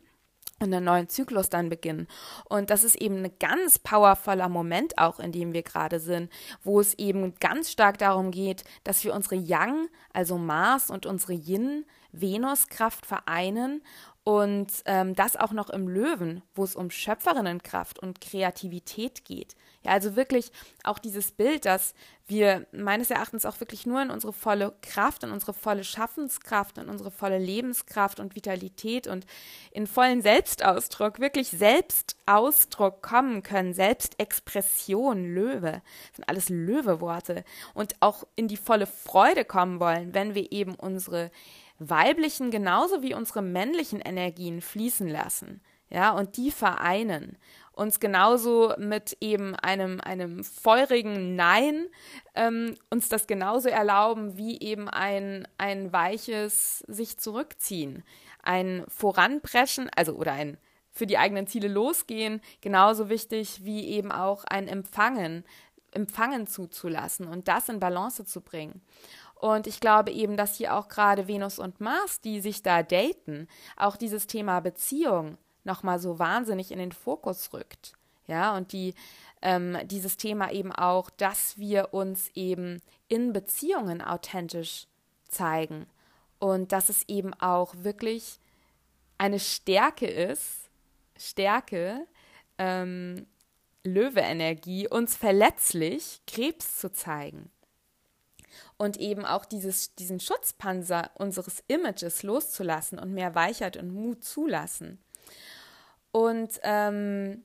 und 0.59 0.73
einen 0.73 0.83
neuen 0.83 1.07
Zyklus 1.07 1.49
dann 1.49 1.69
beginnen. 1.69 2.07
Und 2.49 2.71
das 2.71 2.83
ist 2.83 2.95
eben 2.95 3.23
ein 3.23 3.31
ganz 3.39 3.79
powervoller 3.79 4.49
Moment 4.49 4.97
auch, 4.97 5.19
in 5.19 5.31
dem 5.31 5.53
wir 5.53 5.63
gerade 5.63 6.01
sind, 6.01 6.29
wo 6.61 6.81
es 6.81 6.93
eben 6.95 7.35
ganz 7.39 7.71
stark 7.71 7.99
darum 7.99 8.31
geht, 8.31 8.65
dass 8.83 9.03
wir 9.05 9.13
unsere 9.13 9.35
Yang, 9.35 9.87
also 10.11 10.37
Mars 10.37 10.89
und 10.89 11.05
unsere 11.05 11.33
Yin, 11.33 11.85
Venus-Kraft 12.11 13.05
vereinen 13.05 13.81
Und 14.27 14.67
ähm, 14.83 15.15
das 15.15 15.37
auch 15.37 15.53
noch 15.53 15.69
im 15.69 15.87
Löwen, 15.87 16.41
wo 16.53 16.65
es 16.65 16.75
um 16.75 16.91
Schöpferinnenkraft 16.91 17.97
und 17.97 18.19
Kreativität 18.19 19.23
geht. 19.23 19.55
Ja, 19.83 19.93
also 19.93 20.17
wirklich 20.17 20.51
auch 20.83 20.99
dieses 20.99 21.31
Bild, 21.31 21.63
dass 21.63 21.93
wir 22.25 22.67
meines 22.73 23.09
Erachtens 23.09 23.45
auch 23.45 23.61
wirklich 23.61 23.85
nur 23.85 24.01
in 24.01 24.09
unsere 24.09 24.33
volle 24.33 24.73
Kraft, 24.81 25.23
in 25.23 25.31
unsere 25.31 25.53
volle 25.53 25.85
Schaffenskraft, 25.85 26.77
in 26.77 26.89
unsere 26.89 27.09
volle 27.09 27.37
Lebenskraft 27.37 28.19
und 28.19 28.35
Vitalität 28.35 29.07
und 29.07 29.25
in 29.71 29.87
vollen 29.87 30.21
Selbstausdruck, 30.21 31.21
wirklich 31.21 31.47
Selbstausdruck 31.47 33.01
kommen 33.01 33.43
können, 33.43 33.73
Selbstexpression, 33.73 35.23
Löwe, 35.23 35.81
sind 36.13 36.27
alles 36.27 36.49
Löweworte. 36.49 37.45
Und 37.73 37.95
auch 38.01 38.25
in 38.35 38.49
die 38.49 38.57
volle 38.57 38.87
Freude 38.87 39.45
kommen 39.45 39.79
wollen, 39.79 40.13
wenn 40.13 40.35
wir 40.35 40.51
eben 40.51 40.75
unsere 40.75 41.31
weiblichen 41.79 42.51
genauso 42.51 43.01
wie 43.01 43.13
unsere 43.13 43.41
männlichen 43.41 43.99
Energien 43.99 44.61
fließen 44.61 45.07
lassen, 45.07 45.61
ja, 45.89 46.11
und 46.11 46.37
die 46.37 46.51
vereinen. 46.51 47.37
Uns 47.71 47.99
genauso 47.99 48.73
mit 48.77 49.15
eben 49.21 49.55
einem, 49.55 50.01
einem 50.01 50.43
feurigen 50.43 51.35
Nein, 51.35 51.85
ähm, 52.33 52.75
uns 52.89 53.07
das 53.07 53.27
genauso 53.27 53.69
erlauben 53.69 54.35
wie 54.35 54.59
eben 54.59 54.89
ein, 54.89 55.47
ein 55.59 55.93
weiches 55.93 56.79
sich 56.87 57.19
zurückziehen, 57.19 58.03
ein 58.41 58.83
Voranpreschen, 58.87 59.89
also 59.95 60.13
oder 60.13 60.33
ein 60.33 60.57
für 60.97 61.05
die 61.05 61.19
eigenen 61.19 61.47
Ziele 61.47 61.67
losgehen, 61.67 62.41
genauso 62.59 63.07
wichtig 63.09 63.63
wie 63.63 63.87
eben 63.87 64.11
auch 64.11 64.43
ein 64.45 64.67
Empfangen, 64.67 65.43
Empfangen 65.91 66.47
zuzulassen 66.47 67.27
und 67.27 67.47
das 67.47 67.69
in 67.69 67.79
Balance 67.79 68.25
zu 68.25 68.41
bringen. 68.41 68.81
Und 69.39 69.67
ich 69.67 69.79
glaube 69.79 70.11
eben, 70.11 70.35
dass 70.35 70.55
hier 70.55 70.75
auch 70.75 70.87
gerade 70.87 71.27
Venus 71.27 71.59
und 71.59 71.79
Mars, 71.79 72.21
die 72.21 72.41
sich 72.41 72.63
da 72.63 72.83
daten, 72.83 73.47
auch 73.75 73.95
dieses 73.95 74.27
Thema 74.27 74.59
Beziehung 74.59 75.37
nochmal 75.63 75.99
so 75.99 76.17
wahnsinnig 76.17 76.71
in 76.71 76.79
den 76.79 76.91
Fokus 76.91 77.53
rückt. 77.53 77.93
Ja, 78.25 78.55
und 78.57 78.73
die 78.73 78.93
ähm, 79.41 79.77
dieses 79.85 80.17
Thema 80.17 80.51
eben 80.51 80.71
auch, 80.71 81.09
dass 81.09 81.57
wir 81.57 81.93
uns 81.93 82.31
eben 82.33 82.81
in 83.07 83.33
Beziehungen 83.33 84.01
authentisch 84.01 84.87
zeigen 85.27 85.85
und 86.39 86.71
dass 86.71 86.89
es 86.89 87.07
eben 87.07 87.33
auch 87.35 87.73
wirklich 87.77 88.39
eine 89.17 89.39
Stärke 89.39 90.07
ist, 90.07 90.69
Stärke, 91.17 92.05
ähm, 92.57 93.27
Löwe-Energie, 93.83 94.87
uns 94.87 95.15
verletzlich 95.15 96.21
Krebs 96.27 96.79
zu 96.79 96.91
zeigen 96.91 97.51
und 98.77 98.97
eben 98.97 99.25
auch 99.25 99.45
dieses, 99.45 99.95
diesen 99.95 100.19
Schutzpanzer 100.19 101.11
unseres 101.15 101.63
Images 101.67 102.23
loszulassen 102.23 102.99
und 102.99 103.13
mehr 103.13 103.35
Weichheit 103.35 103.77
und 103.77 103.93
Mut 103.93 104.23
zulassen. 104.23 104.99
Und 106.11 106.59
ähm, 106.63 107.43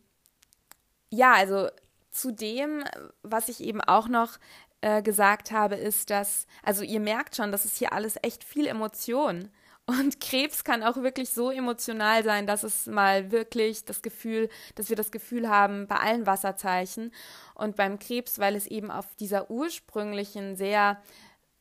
ja, 1.10 1.34
also 1.34 1.68
zu 2.10 2.30
dem, 2.30 2.84
was 3.22 3.48
ich 3.48 3.60
eben 3.60 3.80
auch 3.80 4.08
noch 4.08 4.38
äh, 4.80 5.02
gesagt 5.02 5.50
habe, 5.50 5.76
ist, 5.76 6.10
dass, 6.10 6.46
also 6.62 6.82
ihr 6.82 7.00
merkt 7.00 7.36
schon, 7.36 7.52
das 7.52 7.64
ist 7.64 7.76
hier 7.76 7.92
alles 7.92 8.16
echt 8.22 8.44
viel 8.44 8.66
Emotion. 8.66 9.50
Und 9.98 10.20
Krebs 10.20 10.64
kann 10.64 10.82
auch 10.82 10.96
wirklich 10.96 11.30
so 11.30 11.50
emotional 11.50 12.24
sein, 12.24 12.46
dass 12.46 12.62
es 12.62 12.86
mal 12.86 13.30
wirklich 13.30 13.84
das 13.84 14.00
Gefühl, 14.00 14.48
dass 14.74 14.88
wir 14.88 14.96
das 14.96 15.10
Gefühl 15.10 15.48
haben 15.48 15.86
bei 15.86 15.96
allen 15.96 16.26
Wasserzeichen 16.26 17.12
und 17.54 17.76
beim 17.76 17.98
Krebs, 17.98 18.38
weil 18.38 18.56
es 18.56 18.66
eben 18.66 18.90
auf 18.90 19.14
dieser 19.16 19.50
ursprünglichen, 19.50 20.56
sehr 20.56 21.02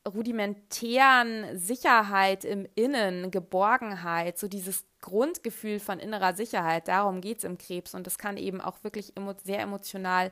rudimentären 0.06 1.56
Sicherheit 1.56 2.44
im 2.44 2.66
Innen, 2.74 3.30
Geborgenheit, 3.30 4.38
so 4.38 4.48
dieses 4.48 4.84
Grundgefühl 5.00 5.78
von 5.78 5.98
innerer 5.98 6.34
Sicherheit, 6.34 6.88
darum 6.88 7.20
geht 7.20 7.38
es 7.38 7.44
im 7.44 7.58
Krebs. 7.58 7.94
Und 7.94 8.06
das 8.06 8.18
kann 8.18 8.36
eben 8.36 8.60
auch 8.60 8.82
wirklich 8.82 9.16
emo 9.16 9.34
sehr 9.44 9.60
emotional, 9.60 10.30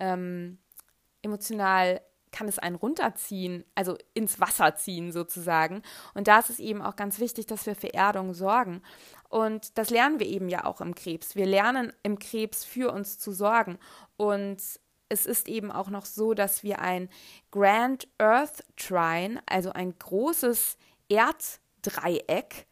ähm, 0.00 0.58
emotional 1.22 2.00
kann 2.32 2.48
es 2.48 2.58
einen 2.58 2.76
runterziehen, 2.76 3.64
also 3.74 3.96
ins 4.14 4.40
Wasser 4.40 4.76
ziehen 4.76 5.12
sozusagen. 5.12 5.82
Und 6.14 6.28
da 6.28 6.38
ist 6.38 6.50
es 6.50 6.58
eben 6.58 6.82
auch 6.82 6.96
ganz 6.96 7.18
wichtig, 7.18 7.46
dass 7.46 7.66
wir 7.66 7.74
für 7.74 7.94
Erdung 7.94 8.34
sorgen. 8.34 8.82
Und 9.28 9.76
das 9.78 9.90
lernen 9.90 10.20
wir 10.20 10.26
eben 10.26 10.48
ja 10.48 10.64
auch 10.64 10.80
im 10.80 10.94
Krebs. 10.94 11.34
Wir 11.34 11.46
lernen 11.46 11.92
im 12.02 12.18
Krebs 12.18 12.64
für 12.64 12.92
uns 12.92 13.18
zu 13.18 13.32
sorgen. 13.32 13.78
Und 14.16 14.62
es 15.08 15.26
ist 15.26 15.48
eben 15.48 15.70
auch 15.70 15.88
noch 15.88 16.04
so, 16.04 16.34
dass 16.34 16.62
wir 16.62 16.80
ein 16.80 17.08
Grand 17.50 18.08
Earth 18.18 18.64
Trine, 18.76 19.40
also 19.46 19.72
ein 19.72 19.96
großes 19.98 20.76
Erddreieck 21.08 22.66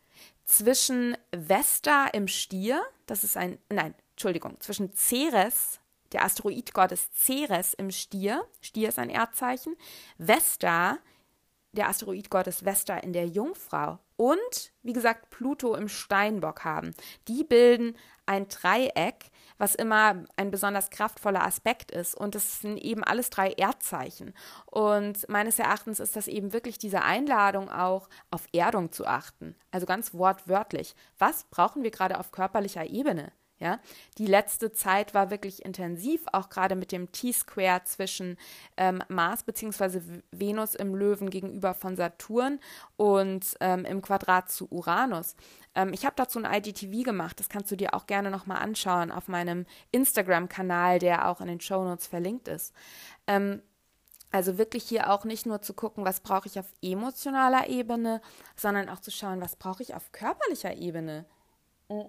zwischen 0.44 1.16
Vesta 1.32 2.06
im 2.08 2.28
Stier, 2.28 2.82
das 3.06 3.24
ist 3.24 3.36
ein, 3.36 3.58
nein, 3.70 3.94
Entschuldigung, 4.12 4.60
zwischen 4.60 4.92
Ceres, 4.94 5.80
der 6.14 6.24
Asteroidgottes 6.24 7.10
Ceres 7.12 7.74
im 7.74 7.90
Stier, 7.90 8.44
Stier 8.60 8.88
ist 8.88 8.98
ein 8.98 9.10
Erdzeichen, 9.10 9.76
Vesta, 10.16 10.98
der 11.72 11.88
Asteroidgottes 11.88 12.64
Vesta 12.64 12.96
in 12.98 13.12
der 13.12 13.26
Jungfrau 13.26 13.98
und, 14.16 14.72
wie 14.82 14.92
gesagt, 14.92 15.30
Pluto 15.30 15.74
im 15.74 15.88
Steinbock 15.88 16.64
haben. 16.64 16.94
Die 17.26 17.42
bilden 17.42 17.96
ein 18.26 18.46
Dreieck, 18.48 19.30
was 19.58 19.74
immer 19.74 20.24
ein 20.36 20.50
besonders 20.50 20.90
kraftvoller 20.90 21.44
Aspekt 21.44 21.90
ist. 21.90 22.14
Und 22.14 22.34
es 22.34 22.60
sind 22.60 22.78
eben 22.78 23.04
alles 23.04 23.28
drei 23.30 23.50
Erdzeichen. 23.50 24.34
Und 24.66 25.28
meines 25.28 25.58
Erachtens 25.58 26.00
ist 26.00 26.16
das 26.16 26.28
eben 26.28 26.52
wirklich 26.52 26.78
diese 26.78 27.02
Einladung 27.02 27.68
auch 27.70 28.08
auf 28.30 28.46
Erdung 28.52 28.92
zu 28.92 29.06
achten. 29.06 29.56
Also 29.70 29.86
ganz 29.86 30.14
wortwörtlich. 30.14 30.94
Was 31.18 31.44
brauchen 31.44 31.82
wir 31.82 31.90
gerade 31.90 32.18
auf 32.18 32.30
körperlicher 32.30 32.86
Ebene? 32.86 33.32
Ja, 33.60 33.78
die 34.18 34.26
letzte 34.26 34.72
Zeit 34.72 35.14
war 35.14 35.30
wirklich 35.30 35.64
intensiv, 35.64 36.22
auch 36.32 36.48
gerade 36.48 36.74
mit 36.74 36.90
dem 36.90 37.12
T-Square 37.12 37.82
zwischen 37.84 38.36
ähm, 38.76 39.00
Mars 39.08 39.44
bzw. 39.44 40.00
Venus 40.32 40.74
im 40.74 40.92
Löwen 40.94 41.30
gegenüber 41.30 41.72
von 41.72 41.94
Saturn 41.94 42.58
und 42.96 43.54
ähm, 43.60 43.84
im 43.84 44.02
Quadrat 44.02 44.50
zu 44.50 44.66
Uranus. 44.72 45.36
Ähm, 45.76 45.92
ich 45.92 46.04
habe 46.04 46.16
dazu 46.16 46.40
ein 46.40 46.52
IDTV 46.52 47.04
gemacht, 47.04 47.38
das 47.38 47.48
kannst 47.48 47.70
du 47.70 47.76
dir 47.76 47.94
auch 47.94 48.06
gerne 48.06 48.32
nochmal 48.32 48.58
anschauen 48.58 49.12
auf 49.12 49.28
meinem 49.28 49.66
Instagram-Kanal, 49.92 50.98
der 50.98 51.28
auch 51.28 51.40
in 51.40 51.46
den 51.46 51.60
Show 51.60 51.84
Notes 51.84 52.08
verlinkt 52.08 52.48
ist. 52.48 52.74
Ähm, 53.28 53.62
also 54.32 54.58
wirklich 54.58 54.82
hier 54.82 55.10
auch 55.12 55.24
nicht 55.24 55.46
nur 55.46 55.62
zu 55.62 55.74
gucken, 55.74 56.04
was 56.04 56.18
brauche 56.18 56.48
ich 56.48 56.58
auf 56.58 56.66
emotionaler 56.82 57.68
Ebene, 57.68 58.20
sondern 58.56 58.88
auch 58.88 58.98
zu 58.98 59.12
schauen, 59.12 59.40
was 59.40 59.54
brauche 59.54 59.84
ich 59.84 59.94
auf 59.94 60.10
körperlicher 60.10 60.76
Ebene. 60.76 61.24
Mhm 61.88 62.06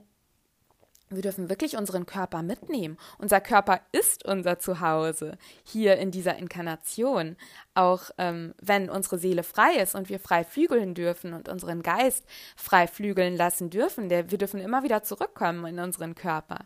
wir 1.10 1.22
dürfen 1.22 1.50
wirklich 1.50 1.78
unseren 1.78 2.06
Körper 2.06 2.42
mitnehmen. 2.42 2.98
Unser 3.20 3.40
Körper 3.40 3.82
ist 3.92 4.26
unser 4.26 4.60
Zuhause 4.60 5.38
hier 5.64 5.98
in 5.98 6.12
dieser 6.12 6.38
Inkarnation. 6.38 7.38
Auch 7.76 8.10
ähm, 8.18 8.56
wenn 8.62 8.90
unsere 8.90 9.20
Seele 9.20 9.44
frei 9.44 9.76
ist 9.76 9.96
und 9.96 10.10
wir 10.10 10.20
frei 10.20 10.44
flügeln 10.44 10.96
dürfen 10.96 11.34
und 11.34 11.48
unseren 11.48 11.84
Geist 11.84 12.26
frei 12.56 12.88
flügeln 12.88 13.36
lassen 13.36 13.70
dürfen, 13.70 14.10
der, 14.10 14.32
wir 14.32 14.38
dürfen 14.38 14.60
immer 14.60 14.84
wieder 14.84 15.04
zurückkommen 15.04 15.66
in 15.66 15.80
unseren 15.80 16.16
Körper. 16.16 16.60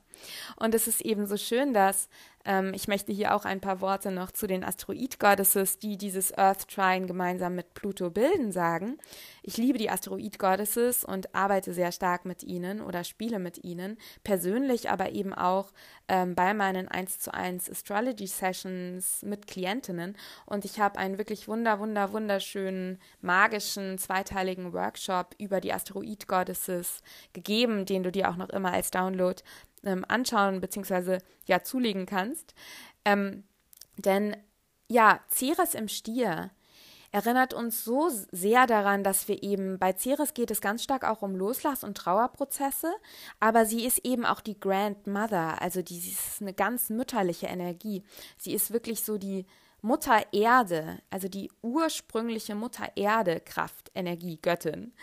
Und 0.56 0.74
es 0.74 0.88
ist 0.88 1.02
eben 1.02 1.26
so 1.26 1.38
schön, 1.38 1.74
dass 1.74 2.10
ähm, 2.46 2.74
ich 2.74 2.88
möchte 2.88 3.12
hier 3.12 3.36
auch 3.36 3.46
ein 3.46 3.62
paar 3.62 3.82
Worte 3.82 4.12
noch 4.12 4.32
zu 4.32 4.48
den 4.48 4.64
Asteroid-Goddesses, 4.64 5.80
die 5.80 5.98
dieses 5.98 6.36
Earth 6.38 6.68
Trine 6.68 7.06
gemeinsam 7.06 7.56
mit 7.56 7.74
Pluto 7.74 8.10
bilden, 8.10 8.52
sagen. 8.52 8.98
Ich 9.44 9.58
liebe 9.58 9.78
die 9.78 9.90
Asteroid-Goddesses 9.90 11.04
und 11.04 11.34
arbeite 11.36 11.74
sehr 11.74 11.92
stark 11.92 12.26
mit 12.26 12.44
ihnen 12.44 12.82
oder 12.82 13.04
spiele 13.04 13.40
mit 13.40 13.64
ihnen, 13.64 13.98
persönlich, 14.24 14.90
aber 14.90 15.12
eben 15.12 15.34
auch 15.34 15.72
ähm, 16.08 16.36
bei 16.36 16.54
meinen 16.54 16.88
1 16.88 17.20
zu 17.20 17.34
1 17.34 17.70
Astrology 17.70 18.28
Sessions 18.28 19.22
mit 19.24 19.48
Klientinnen. 19.48 20.16
Und 20.46 20.66
ich 20.66 20.80
habe 20.80 21.00
einen 21.00 21.18
wirklich 21.18 21.48
wunder, 21.48 21.80
wunder, 21.80 22.14
wunderschönen, 22.14 23.00
magischen, 23.22 23.98
zweiteiligen 23.98 24.74
Workshop 24.74 25.36
über 25.38 25.62
die 25.62 25.74
Asteroid-Goddesses 25.74 27.02
gegeben, 27.34 27.86
den 27.86 28.04
du 28.04 28.12
dir 28.12 28.30
auch 28.30 28.38
noch 28.38 28.50
immer 28.50 28.74
als 28.74 28.92
Download 28.92 29.42
ähm, 29.84 30.06
anschauen 30.08 30.62
bzw. 30.62 31.20
ja 31.46 31.64
zulegen 31.64 32.06
kannst. 32.06 32.54
Ähm, 33.06 33.44
denn 33.98 34.36
ja, 34.88 35.20
Ceres 35.30 35.76
im 35.76 35.88
Stier 35.88 36.52
erinnert 37.12 37.54
uns 37.54 37.84
so 37.84 38.10
sehr 38.32 38.68
daran, 38.68 39.04
dass 39.04 39.28
wir 39.28 39.42
eben 39.42 39.80
bei 39.80 39.94
Ceres 39.94 40.34
geht 40.34 40.52
es 40.52 40.62
ganz 40.62 40.84
stark 40.84 41.04
auch 41.04 41.22
um 41.22 41.36
Loslass- 41.36 41.84
und 41.84 41.98
Trauerprozesse, 41.98 42.92
aber 43.40 43.66
sie 43.66 43.86
ist 43.86 44.06
eben 44.06 44.26
auch 44.26 44.42
die 44.42 44.60
Grandmother, 44.60 45.62
also 45.62 45.82
die, 45.82 46.00
sie 46.00 46.12
ist 46.12 46.42
eine 46.42 46.54
ganz 46.54 46.90
mütterliche 46.90 47.48
Energie. 47.48 48.04
Sie 48.38 48.54
ist 48.54 48.72
wirklich 48.72 49.04
so 49.04 49.18
die 49.18 49.46
Mutter 49.82 50.22
Erde, 50.34 51.00
also 51.10 51.28
die 51.28 51.50
ursprüngliche 51.62 52.54
Mutter 52.54 52.92
Erde 52.96 53.40
Kraft, 53.40 53.92
Energie, 53.96 54.38
Göttin. 54.42 54.94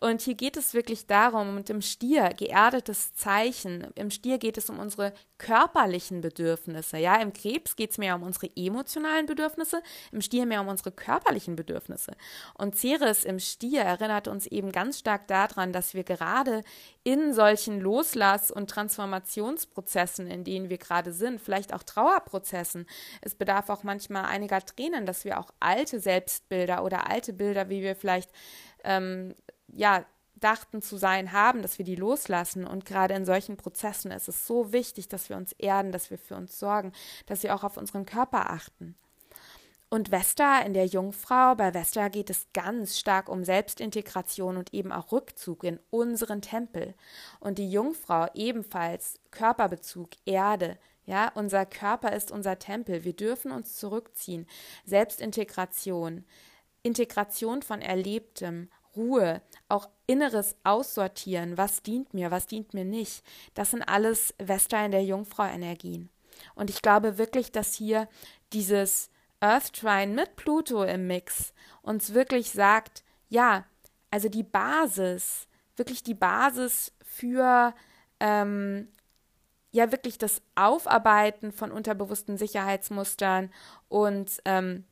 Und 0.00 0.22
hier 0.22 0.34
geht 0.34 0.56
es 0.56 0.72
wirklich 0.72 1.06
darum, 1.06 1.56
und 1.56 1.68
im 1.68 1.82
Stier, 1.82 2.30
geerdetes 2.30 3.14
Zeichen, 3.14 3.86
im 3.96 4.10
Stier 4.10 4.38
geht 4.38 4.56
es 4.56 4.70
um 4.70 4.78
unsere 4.78 5.12
körperlichen 5.36 6.22
Bedürfnisse. 6.22 6.96
Ja, 6.96 7.20
im 7.20 7.34
Krebs 7.34 7.76
geht 7.76 7.90
es 7.90 7.98
mehr 7.98 8.14
um 8.14 8.22
unsere 8.22 8.48
emotionalen 8.56 9.26
Bedürfnisse, 9.26 9.82
im 10.10 10.22
Stier 10.22 10.46
mehr 10.46 10.62
um 10.62 10.68
unsere 10.68 10.90
körperlichen 10.90 11.54
Bedürfnisse. 11.54 12.12
Und 12.54 12.76
Ceres 12.76 13.24
im 13.24 13.38
Stier 13.38 13.82
erinnert 13.82 14.26
uns 14.26 14.46
eben 14.46 14.72
ganz 14.72 14.98
stark 14.98 15.28
daran, 15.28 15.70
dass 15.72 15.92
wir 15.92 16.04
gerade 16.04 16.62
in 17.04 17.34
solchen 17.34 17.78
Loslass- 17.78 18.50
und 18.50 18.70
Transformationsprozessen, 18.70 20.28
in 20.28 20.44
denen 20.44 20.70
wir 20.70 20.78
gerade 20.78 21.12
sind, 21.12 21.42
vielleicht 21.42 21.74
auch 21.74 21.82
Trauerprozessen, 21.82 22.86
es 23.20 23.34
bedarf 23.34 23.68
auch 23.68 23.82
manchmal 23.82 24.24
einiger 24.24 24.64
Tränen, 24.64 25.04
dass 25.04 25.26
wir 25.26 25.38
auch 25.38 25.50
alte 25.60 26.00
Selbstbilder 26.00 26.84
oder 26.84 27.10
alte 27.10 27.34
Bilder, 27.34 27.68
wie 27.68 27.82
wir 27.82 27.96
vielleicht 27.96 28.30
ähm, 28.82 29.34
ja 29.74 30.04
dachten 30.40 30.82
zu 30.82 30.96
sein 30.96 31.32
haben, 31.32 31.62
dass 31.62 31.78
wir 31.78 31.84
die 31.84 31.96
loslassen. 31.96 32.66
Und 32.66 32.84
gerade 32.84 33.14
in 33.14 33.24
solchen 33.24 33.56
Prozessen 33.56 34.10
ist 34.10 34.28
es 34.28 34.46
so 34.46 34.72
wichtig, 34.72 35.08
dass 35.08 35.28
wir 35.28 35.36
uns 35.36 35.52
erden, 35.52 35.92
dass 35.92 36.10
wir 36.10 36.18
für 36.18 36.36
uns 36.36 36.58
sorgen, 36.58 36.92
dass 37.26 37.42
wir 37.42 37.54
auch 37.54 37.64
auf 37.64 37.76
unseren 37.76 38.06
Körper 38.06 38.50
achten. 38.50 38.96
Und 39.92 40.12
Vesta 40.12 40.60
in 40.60 40.72
der 40.72 40.86
Jungfrau, 40.86 41.56
bei 41.56 41.74
Vesta 41.74 42.06
geht 42.08 42.30
es 42.30 42.46
ganz 42.54 42.96
stark 42.96 43.28
um 43.28 43.42
Selbstintegration 43.42 44.56
und 44.56 44.72
eben 44.72 44.92
auch 44.92 45.10
Rückzug 45.10 45.64
in 45.64 45.80
unseren 45.90 46.42
Tempel. 46.42 46.94
Und 47.40 47.58
die 47.58 47.70
Jungfrau 47.70 48.28
ebenfalls 48.34 49.18
Körperbezug, 49.32 50.10
Erde. 50.26 50.78
Ja, 51.06 51.32
unser 51.34 51.66
Körper 51.66 52.12
ist 52.12 52.30
unser 52.30 52.60
Tempel. 52.60 53.02
Wir 53.02 53.14
dürfen 53.14 53.50
uns 53.50 53.74
zurückziehen. 53.74 54.46
Selbstintegration, 54.84 56.24
Integration 56.84 57.62
von 57.62 57.82
Erlebtem, 57.82 58.70
Ruhe, 58.96 59.42
auch 59.68 59.88
inneres 60.06 60.56
Aussortieren, 60.64 61.56
was 61.56 61.82
dient 61.82 62.14
mir, 62.14 62.30
was 62.30 62.46
dient 62.46 62.74
mir 62.74 62.84
nicht. 62.84 63.24
Das 63.54 63.70
sind 63.70 63.82
alles 63.82 64.34
Vesta 64.38 64.84
in 64.84 64.92
der 64.92 65.04
Jungfrau-Energien. 65.04 66.10
Und 66.54 66.70
ich 66.70 66.82
glaube 66.82 67.18
wirklich, 67.18 67.52
dass 67.52 67.74
hier 67.74 68.08
dieses 68.52 69.10
Earth 69.40 69.72
Trine 69.74 70.14
mit 70.14 70.36
Pluto 70.36 70.82
im 70.84 71.06
Mix 71.06 71.52
uns 71.82 72.14
wirklich 72.14 72.50
sagt, 72.50 73.04
ja, 73.28 73.64
also 74.10 74.28
die 74.28 74.42
Basis, 74.42 75.46
wirklich 75.76 76.02
die 76.02 76.14
Basis 76.14 76.92
für 77.04 77.74
ähm, 78.18 78.88
ja 79.72 79.92
wirklich 79.92 80.18
das 80.18 80.42
Aufarbeiten 80.54 81.52
von 81.52 81.70
unterbewussten 81.70 82.36
Sicherheitsmustern 82.36 83.50
und 83.88 84.40
ähm, 84.44 84.84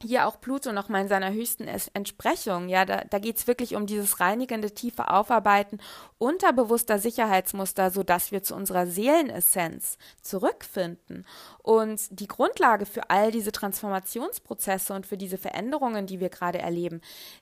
hier 0.00 0.26
auch 0.26 0.40
Pluto 0.40 0.72
nochmal 0.72 1.02
in 1.02 1.08
seiner 1.08 1.32
höchsten 1.32 1.68
Entsprechung. 1.68 2.68
Ja, 2.68 2.84
da, 2.84 3.04
da 3.08 3.18
geht 3.18 3.38
es 3.38 3.46
wirklich 3.46 3.74
um 3.74 3.86
dieses 3.86 4.20
reinigende, 4.20 4.72
tiefe 4.72 5.08
Aufarbeiten 5.08 5.78
unterbewusster 6.18 6.98
Sicherheitsmuster, 6.98 7.90
sodass 7.90 8.32
wir 8.32 8.42
zu 8.42 8.54
unserer 8.54 8.86
Seelenessenz 8.86 9.98
zurückfinden. 10.20 11.26
Und 11.62 12.00
die 12.10 12.28
Grundlage 12.28 12.86
für 12.86 13.10
all 13.10 13.30
diese 13.30 13.52
Transformationsprozesse 13.52 14.94
und 14.94 15.06
für 15.06 15.16
diese 15.16 15.38
Veränderungen, 15.38 16.06
die 16.06 16.20
wir 16.20 16.28
gerade 16.28 16.58
erleben, 16.58 17.00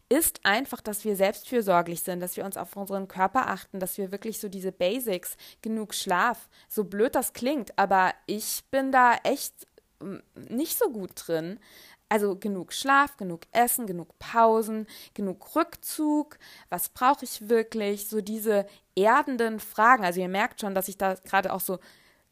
ist 0.09 0.41
einfach, 0.45 0.81
dass 0.81 1.05
wir 1.05 1.17
selbstfürsorglich 1.17 2.03
sind, 2.03 2.21
dass 2.21 2.37
wir 2.37 2.45
uns 2.45 2.57
auf 2.57 2.77
unseren 2.77 3.09
Körper 3.09 3.49
achten, 3.49 3.81
dass 3.81 3.99
wir 3.99 4.13
wirklich 4.13 4.39
so 4.39 4.49
diese 4.49 4.73
Basics, 4.73 5.37
genug 5.63 5.95
Schlaf, 5.95 6.49
so 6.69 6.85
blöd 6.85 7.15
das 7.15 7.33
klingt, 7.33 7.79
aber 7.79 8.13
ich 8.27 8.65
bin 8.71 8.93
da 8.93 9.15
echt 9.25 9.55
hm, 10.03 10.23
nicht 10.35 10.79
so 10.79 10.91
gut 10.91 11.13
drin. 11.15 11.61
Also 12.13 12.37
genug 12.37 12.75
Schlaf, 12.75 13.17
genug 13.17 13.47
Essen, 13.53 13.87
genug 13.87 14.19
Pausen, 14.19 14.87
genug 15.15 15.57
Rückzug. 15.57 16.39
Was 16.69 16.91
brauche 16.91 17.25
ich 17.25 17.49
wirklich? 17.49 18.07
So 18.07 18.21
diese 18.21 18.67
erdenden 18.95 19.61
Fragen. 19.61 20.05
Also 20.05 20.21
ihr 20.21 20.29
merkt 20.29 20.61
schon, 20.61 20.75
dass 20.75 20.89
ich 20.89 20.99
da 20.99 21.15
gerade 21.15 21.51
auch 21.55 21.61
so 21.61 21.79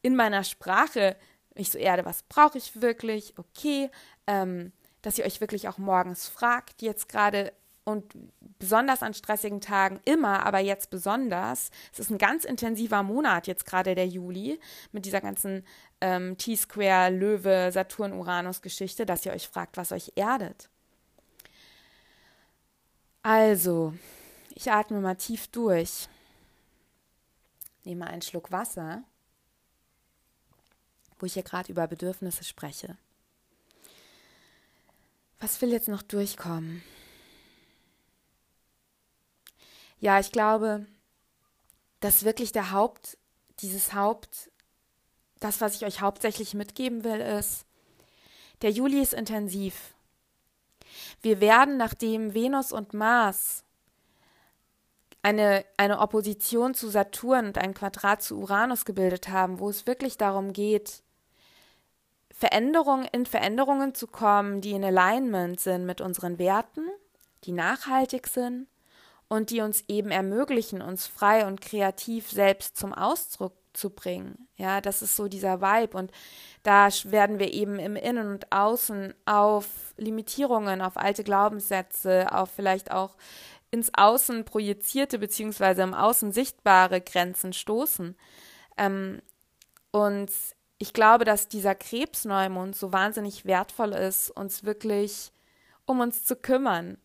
in 0.02 0.16
meiner 0.16 0.44
Sprache 0.44 1.16
mich 1.54 1.70
so 1.70 1.78
erde, 1.78 2.04
was 2.04 2.24
brauche 2.24 2.58
ich 2.58 2.82
wirklich? 2.82 3.32
Okay. 3.38 3.90
Ähm, 4.26 4.72
dass 5.00 5.16
ihr 5.16 5.24
euch 5.24 5.40
wirklich 5.40 5.66
auch 5.66 5.78
morgens 5.78 6.28
fragt, 6.28 6.82
jetzt 6.82 7.08
gerade 7.08 7.50
und 7.90 8.14
besonders 8.58 9.02
an 9.02 9.14
stressigen 9.14 9.60
Tagen 9.60 10.00
immer, 10.04 10.44
aber 10.46 10.58
jetzt 10.58 10.90
besonders. 10.90 11.70
Es 11.92 11.98
ist 11.98 12.10
ein 12.10 12.18
ganz 12.18 12.44
intensiver 12.44 13.02
Monat 13.02 13.46
jetzt 13.46 13.66
gerade 13.66 13.94
der 13.94 14.06
Juli 14.06 14.60
mit 14.92 15.06
dieser 15.06 15.20
ganzen 15.20 15.64
ähm, 16.00 16.36
T-Square, 16.38 17.10
Löwe, 17.10 17.70
Saturn, 17.72 18.12
Uranus 18.12 18.62
Geschichte, 18.62 19.06
dass 19.06 19.24
ihr 19.26 19.32
euch 19.32 19.48
fragt, 19.48 19.76
was 19.76 19.92
euch 19.92 20.12
erdet. 20.16 20.68
Also, 23.22 23.94
ich 24.54 24.70
atme 24.70 25.00
mal 25.00 25.16
tief 25.16 25.48
durch. 25.48 26.08
Nehme 27.84 28.06
einen 28.06 28.22
Schluck 28.22 28.50
Wasser, 28.50 29.02
wo 31.18 31.26
ich 31.26 31.34
hier 31.34 31.42
gerade 31.42 31.72
über 31.72 31.86
Bedürfnisse 31.86 32.44
spreche. 32.44 32.96
Was 35.38 35.60
will 35.62 35.70
jetzt 35.72 35.88
noch 35.88 36.02
durchkommen? 36.02 36.82
Ja, 40.00 40.18
ich 40.18 40.32
glaube, 40.32 40.86
dass 42.00 42.24
wirklich 42.24 42.52
der 42.52 42.72
Haupt, 42.72 43.18
dieses 43.60 43.92
Haupt, 43.92 44.50
das, 45.38 45.60
was 45.60 45.76
ich 45.76 45.84
euch 45.84 46.00
hauptsächlich 46.00 46.54
mitgeben 46.54 47.04
will, 47.04 47.20
ist, 47.20 47.66
der 48.62 48.70
Juli 48.70 49.00
ist 49.00 49.12
intensiv. 49.12 49.94
Wir 51.20 51.40
werden, 51.40 51.76
nachdem 51.76 52.32
Venus 52.32 52.72
und 52.72 52.94
Mars 52.94 53.62
eine, 55.22 55.66
eine 55.76 55.98
Opposition 55.98 56.72
zu 56.72 56.88
Saturn 56.88 57.48
und 57.48 57.58
ein 57.58 57.74
Quadrat 57.74 58.22
zu 58.22 58.38
Uranus 58.38 58.86
gebildet 58.86 59.28
haben, 59.28 59.58
wo 59.58 59.68
es 59.68 59.86
wirklich 59.86 60.16
darum 60.16 60.54
geht, 60.54 61.02
Veränderungen 62.32 63.06
in 63.12 63.26
Veränderungen 63.26 63.94
zu 63.94 64.06
kommen, 64.06 64.62
die 64.62 64.72
in 64.72 64.82
Alignment 64.82 65.60
sind 65.60 65.84
mit 65.84 66.00
unseren 66.00 66.38
Werten, 66.38 66.86
die 67.44 67.52
nachhaltig 67.52 68.28
sind 68.28 68.66
und 69.30 69.50
die 69.50 69.60
uns 69.60 69.84
eben 69.86 70.10
ermöglichen, 70.10 70.82
uns 70.82 71.06
frei 71.06 71.46
und 71.46 71.60
kreativ 71.60 72.28
selbst 72.28 72.76
zum 72.76 72.92
Ausdruck 72.92 73.54
zu 73.72 73.90
bringen. 73.90 74.48
Ja, 74.56 74.80
das 74.80 75.02
ist 75.02 75.14
so 75.14 75.28
dieser 75.28 75.60
Vibe 75.60 75.96
und 75.96 76.10
da 76.64 76.88
werden 77.04 77.38
wir 77.38 77.54
eben 77.54 77.78
im 77.78 77.94
Innen 77.94 78.26
und 78.32 78.50
Außen 78.50 79.14
auf 79.26 79.94
Limitierungen, 79.96 80.82
auf 80.82 80.96
alte 80.96 81.22
Glaubenssätze, 81.22 82.26
auf 82.32 82.50
vielleicht 82.50 82.90
auch 82.90 83.16
ins 83.70 83.92
Außen 83.94 84.44
projizierte 84.44 85.20
beziehungsweise 85.20 85.82
im 85.82 85.94
Außen 85.94 86.32
sichtbare 86.32 87.00
Grenzen 87.00 87.52
stoßen. 87.52 88.16
Ähm, 88.76 89.22
und 89.92 90.32
ich 90.78 90.92
glaube, 90.92 91.24
dass 91.24 91.46
dieser 91.46 91.76
Krebsneumond 91.76 92.74
so 92.74 92.92
wahnsinnig 92.92 93.44
wertvoll 93.44 93.92
ist, 93.92 94.30
uns 94.30 94.64
wirklich 94.64 95.30
um 95.86 96.00
uns 96.00 96.24
zu 96.24 96.34
kümmern, 96.34 96.98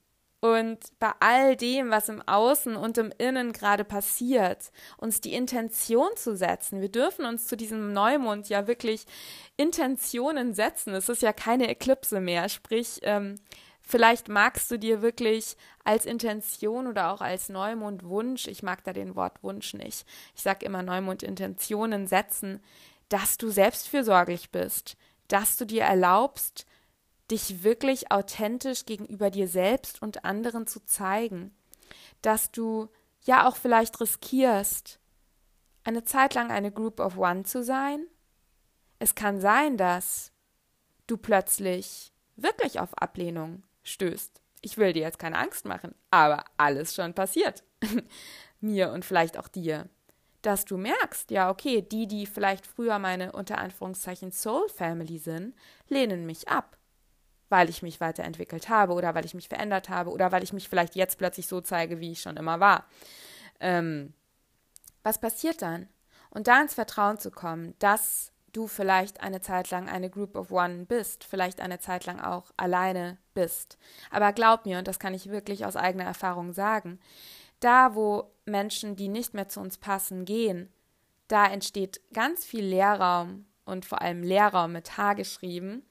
und 0.53 0.77
bei 0.99 1.11
all 1.19 1.55
dem, 1.55 1.89
was 1.89 2.09
im 2.09 2.21
Außen 2.21 2.75
und 2.75 2.97
im 2.97 3.11
Innen 3.17 3.53
gerade 3.53 3.83
passiert, 3.83 4.71
uns 4.97 5.21
die 5.21 5.33
Intention 5.33 6.09
zu 6.15 6.35
setzen. 6.35 6.81
Wir 6.81 6.89
dürfen 6.89 7.25
uns 7.25 7.47
zu 7.47 7.57
diesem 7.57 7.93
Neumond 7.93 8.49
ja 8.49 8.67
wirklich 8.67 9.05
Intentionen 9.57 10.53
setzen. 10.53 10.93
Es 10.93 11.09
ist 11.09 11.21
ja 11.21 11.33
keine 11.33 11.69
Eklipse 11.69 12.19
mehr. 12.19 12.49
Sprich, 12.49 12.99
ähm, 13.03 13.35
vielleicht 13.81 14.29
magst 14.29 14.69
du 14.69 14.77
dir 14.77 15.01
wirklich 15.01 15.57
als 15.83 16.05
Intention 16.05 16.87
oder 16.87 17.11
auch 17.11 17.21
als 17.21 17.49
Neumondwunsch, 17.49 18.47
ich 18.47 18.63
mag 18.63 18.83
da 18.83 18.93
den 18.93 19.15
Wort 19.15 19.43
Wunsch 19.43 19.73
nicht, 19.73 20.05
ich 20.35 20.41
sage 20.41 20.65
immer 20.65 20.83
Neumond-Intentionen 20.83 22.07
setzen, 22.07 22.61
dass 23.09 23.37
du 23.37 23.49
selbstfürsorglich 23.49 24.51
bist, 24.51 24.97
dass 25.27 25.57
du 25.57 25.65
dir 25.65 25.83
erlaubst, 25.83 26.65
dich 27.31 27.63
wirklich 27.63 28.11
authentisch 28.11 28.85
gegenüber 28.85 29.29
dir 29.31 29.47
selbst 29.47 30.01
und 30.01 30.25
anderen 30.25 30.67
zu 30.67 30.83
zeigen, 30.85 31.55
dass 32.21 32.51
du 32.51 32.89
ja 33.23 33.47
auch 33.47 33.55
vielleicht 33.55 33.99
riskierst, 33.99 34.99
eine 35.83 36.03
Zeit 36.03 36.33
lang 36.33 36.51
eine 36.51 36.71
Group 36.71 36.99
of 36.99 37.17
One 37.17 37.43
zu 37.43 37.63
sein. 37.63 38.05
Es 38.99 39.15
kann 39.15 39.39
sein, 39.39 39.77
dass 39.77 40.31
du 41.07 41.17
plötzlich 41.17 42.11
wirklich 42.35 42.79
auf 42.79 42.97
Ablehnung 42.97 43.63
stößt. 43.83 44.41
Ich 44.61 44.77
will 44.77 44.93
dir 44.93 45.03
jetzt 45.03 45.19
keine 45.19 45.37
Angst 45.37 45.65
machen, 45.65 45.93
aber 46.09 46.45
alles 46.57 46.95
schon 46.95 47.13
passiert. 47.13 47.63
Mir 48.59 48.91
und 48.91 49.05
vielleicht 49.05 49.37
auch 49.37 49.47
dir. 49.47 49.89
Dass 50.41 50.65
du 50.65 50.77
merkst, 50.77 51.29
ja, 51.29 51.51
okay, 51.51 51.81
die, 51.83 52.07
die 52.07 52.25
vielleicht 52.25 52.65
früher 52.65 52.97
meine 52.97 53.31
unter 53.31 53.59
Anführungszeichen 53.59 54.31
Soul 54.31 54.67
Family 54.69 55.19
sind, 55.19 55.55
lehnen 55.87 56.25
mich 56.25 56.47
ab 56.47 56.77
weil 57.55 57.69
ich 57.69 57.81
mich 57.81 58.01
weiterentwickelt 58.01 58.67
habe 58.67 58.91
oder 58.91 59.15
weil 59.15 59.23
ich 59.23 59.33
mich 59.33 59.47
verändert 59.47 59.87
habe 59.87 60.09
oder 60.09 60.33
weil 60.33 60.43
ich 60.43 60.51
mich 60.51 60.67
vielleicht 60.67 60.93
jetzt 60.93 61.17
plötzlich 61.17 61.47
so 61.47 61.61
zeige, 61.61 62.01
wie 62.01 62.11
ich 62.11 62.19
schon 62.19 62.35
immer 62.35 62.59
war. 62.59 62.85
Ähm, 63.61 64.13
was 65.03 65.21
passiert 65.21 65.61
dann? 65.61 65.87
Und 66.29 66.47
da 66.47 66.61
ins 66.61 66.73
Vertrauen 66.73 67.17
zu 67.17 67.31
kommen, 67.31 67.73
dass 67.79 68.33
du 68.51 68.67
vielleicht 68.67 69.21
eine 69.21 69.39
Zeit 69.39 69.69
lang 69.69 69.87
eine 69.87 70.09
Group 70.09 70.35
of 70.35 70.51
One 70.51 70.85
bist, 70.85 71.23
vielleicht 71.23 71.61
eine 71.61 71.79
Zeit 71.79 72.05
lang 72.05 72.19
auch 72.19 72.51
alleine 72.57 73.19
bist. 73.33 73.77
Aber 74.11 74.33
glaub 74.33 74.65
mir, 74.65 74.77
und 74.77 74.89
das 74.89 74.99
kann 74.99 75.13
ich 75.13 75.29
wirklich 75.29 75.65
aus 75.65 75.77
eigener 75.77 76.03
Erfahrung 76.03 76.51
sagen, 76.51 76.99
Da, 77.61 77.95
wo 77.95 78.33
Menschen, 78.43 78.97
die 78.97 79.07
nicht 79.07 79.33
mehr 79.33 79.47
zu 79.47 79.61
uns 79.61 79.77
passen, 79.77 80.25
gehen, 80.25 80.73
da 81.29 81.47
entsteht 81.47 82.01
ganz 82.11 82.43
viel 82.43 82.65
Leerraum 82.65 83.45
und 83.63 83.85
vor 83.85 84.01
allem 84.01 84.23
Leerraum 84.23 84.73
mit 84.73 84.97
H 84.97 85.13
geschrieben 85.13 85.85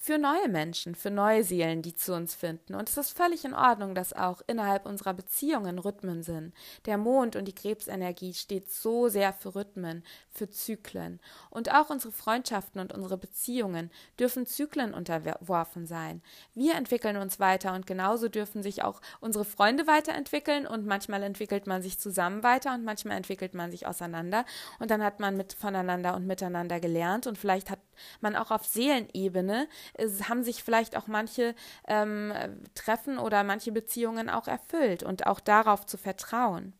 für 0.00 0.16
neue 0.16 0.48
Menschen, 0.48 0.94
für 0.94 1.10
neue 1.10 1.42
Seelen, 1.42 1.82
die 1.82 1.94
zu 1.94 2.14
uns 2.14 2.32
finden. 2.32 2.76
Und 2.76 2.88
es 2.88 2.96
ist 2.96 3.10
völlig 3.10 3.44
in 3.44 3.52
Ordnung, 3.52 3.96
dass 3.96 4.12
auch 4.12 4.40
innerhalb 4.46 4.86
unserer 4.86 5.12
Beziehungen 5.12 5.80
Rhythmen 5.80 6.22
sind. 6.22 6.54
Der 6.86 6.96
Mond 6.96 7.34
und 7.34 7.46
die 7.46 7.54
Krebsenergie 7.54 8.32
steht 8.32 8.70
so 8.70 9.08
sehr 9.08 9.32
für 9.32 9.56
Rhythmen, 9.56 10.04
für 10.30 10.48
Zyklen. 10.48 11.18
Und 11.50 11.74
auch 11.74 11.90
unsere 11.90 12.12
Freundschaften 12.12 12.80
und 12.80 12.94
unsere 12.94 13.18
Beziehungen 13.18 13.90
dürfen 14.20 14.46
Zyklen 14.46 14.94
unterworfen 14.94 15.84
sein. 15.84 16.22
Wir 16.54 16.76
entwickeln 16.76 17.16
uns 17.16 17.40
weiter 17.40 17.74
und 17.74 17.86
genauso 17.86 18.28
dürfen 18.28 18.62
sich 18.62 18.84
auch 18.84 19.00
unsere 19.20 19.44
Freunde 19.44 19.88
weiterentwickeln 19.88 20.68
und 20.68 20.86
manchmal 20.86 21.24
entwickelt 21.24 21.66
man 21.66 21.82
sich 21.82 21.98
zusammen 21.98 22.44
weiter 22.44 22.72
und 22.72 22.84
manchmal 22.84 23.16
entwickelt 23.16 23.52
man 23.52 23.72
sich 23.72 23.86
auseinander 23.86 24.44
und 24.78 24.92
dann 24.92 25.02
hat 25.02 25.18
man 25.18 25.36
mit 25.36 25.54
voneinander 25.54 26.14
und 26.14 26.24
miteinander 26.26 26.78
gelernt 26.78 27.26
und 27.26 27.36
vielleicht 27.36 27.68
hat 27.68 27.80
man 28.20 28.36
auch 28.36 28.50
auf 28.50 28.64
Seelenebene 28.64 29.68
es 29.94 30.28
haben 30.28 30.42
sich 30.42 30.62
vielleicht 30.62 30.96
auch 30.96 31.06
manche 31.06 31.54
ähm, 31.86 32.32
Treffen 32.74 33.18
oder 33.18 33.44
manche 33.44 33.72
Beziehungen 33.72 34.30
auch 34.30 34.48
erfüllt 34.48 35.02
und 35.02 35.26
auch 35.26 35.40
darauf 35.40 35.86
zu 35.86 35.96
vertrauen. 35.96 36.74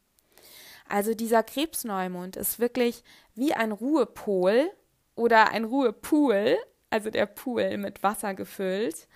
Also 0.88 1.14
dieser 1.14 1.42
Krebsneumond 1.42 2.36
ist 2.36 2.58
wirklich 2.58 3.04
wie 3.34 3.52
ein 3.52 3.72
Ruhepol 3.72 4.70
oder 5.14 5.50
ein 5.50 5.64
Ruhepool, 5.64 6.56
also 6.90 7.10
der 7.10 7.26
Pool 7.26 7.76
mit 7.76 8.02
Wasser 8.02 8.34
gefüllt. 8.34 9.06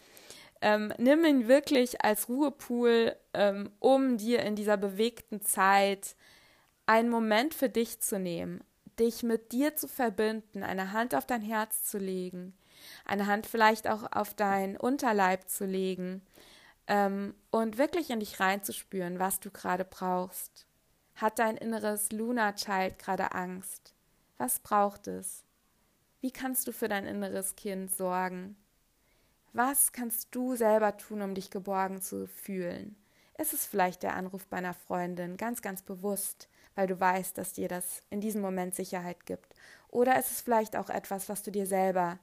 Ähm, 0.60 0.92
nimm 0.98 1.24
ihn 1.24 1.48
wirklich 1.48 2.04
als 2.04 2.28
Ruhepool, 2.28 3.16
ähm, 3.32 3.70
um 3.80 4.18
dir 4.18 4.40
in 4.40 4.54
dieser 4.54 4.76
bewegten 4.76 5.40
Zeit 5.40 6.14
einen 6.86 7.08
Moment 7.08 7.54
für 7.54 7.68
dich 7.68 8.00
zu 8.00 8.18
nehmen, 8.18 8.62
dich 8.98 9.22
mit 9.22 9.52
dir 9.52 9.76
zu 9.76 9.88
verbinden, 9.88 10.62
eine 10.62 10.92
Hand 10.92 11.14
auf 11.14 11.26
dein 11.26 11.42
Herz 11.42 11.84
zu 11.84 11.98
legen, 11.98 12.54
eine 13.04 13.26
Hand 13.26 13.46
vielleicht 13.46 13.88
auch 13.88 14.10
auf 14.12 14.34
dein 14.34 14.76
Unterleib 14.76 15.48
zu 15.48 15.64
legen 15.64 16.22
ähm, 16.86 17.34
und 17.50 17.78
wirklich 17.78 18.10
in 18.10 18.20
dich 18.20 18.40
reinzuspüren, 18.40 19.18
was 19.18 19.40
du 19.40 19.50
gerade 19.50 19.84
brauchst. 19.84 20.66
Hat 21.14 21.38
dein 21.38 21.56
inneres 21.56 22.10
Luna 22.10 22.52
Child 22.52 22.98
gerade 22.98 23.32
Angst? 23.32 23.94
Was 24.38 24.58
braucht 24.58 25.06
es? 25.06 25.44
Wie 26.20 26.30
kannst 26.30 26.66
du 26.66 26.72
für 26.72 26.88
dein 26.88 27.06
inneres 27.06 27.56
Kind 27.56 27.94
sorgen? 27.94 28.56
Was 29.52 29.92
kannst 29.92 30.28
du 30.34 30.56
selber 30.56 30.96
tun, 30.96 31.20
um 31.20 31.34
dich 31.34 31.50
geborgen 31.50 32.00
zu 32.00 32.26
fühlen? 32.26 32.96
Ist 33.38 33.52
es 33.52 33.66
vielleicht 33.66 34.02
der 34.02 34.14
Anruf 34.14 34.46
bei 34.46 34.58
einer 34.58 34.74
Freundin, 34.74 35.36
ganz, 35.36 35.62
ganz 35.62 35.82
bewusst, 35.82 36.48
weil 36.74 36.86
du 36.86 36.98
weißt, 36.98 37.36
dass 37.36 37.52
dir 37.52 37.68
das 37.68 38.02
in 38.10 38.20
diesem 38.20 38.40
Moment 38.40 38.74
Sicherheit 38.74 39.26
gibt? 39.26 39.54
Oder 39.88 40.18
ist 40.18 40.30
es 40.30 40.40
vielleicht 40.40 40.76
auch 40.76 40.90
etwas, 40.90 41.28
was 41.28 41.42
du 41.42 41.50
dir 41.50 41.66
selber 41.66 42.18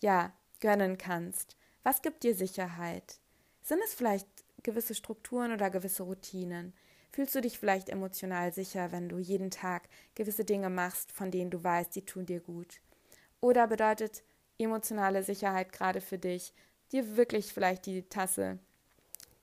ja, 0.00 0.32
gönnen 0.60 0.98
kannst? 0.98 1.56
Was 1.82 2.02
gibt 2.02 2.22
dir 2.22 2.34
Sicherheit? 2.34 3.18
Sind 3.62 3.80
es 3.84 3.94
vielleicht 3.94 4.28
gewisse 4.62 4.94
Strukturen 4.94 5.52
oder 5.52 5.70
gewisse 5.70 6.02
Routinen? 6.02 6.74
Fühlst 7.12 7.34
du 7.34 7.40
dich 7.40 7.58
vielleicht 7.58 7.88
emotional 7.88 8.52
sicher, 8.52 8.92
wenn 8.92 9.08
du 9.08 9.18
jeden 9.18 9.50
Tag 9.50 9.88
gewisse 10.14 10.44
Dinge 10.44 10.68
machst, 10.68 11.12
von 11.12 11.30
denen 11.30 11.50
du 11.50 11.64
weißt, 11.64 11.94
die 11.94 12.04
tun 12.04 12.26
dir 12.26 12.40
gut? 12.40 12.80
Oder 13.40 13.66
bedeutet 13.66 14.22
emotionale 14.58 15.22
Sicherheit 15.22 15.72
gerade 15.72 16.00
für 16.00 16.18
dich, 16.18 16.52
dir 16.92 17.16
wirklich 17.16 17.52
vielleicht 17.52 17.86
die 17.86 18.02
Tasse 18.02 18.58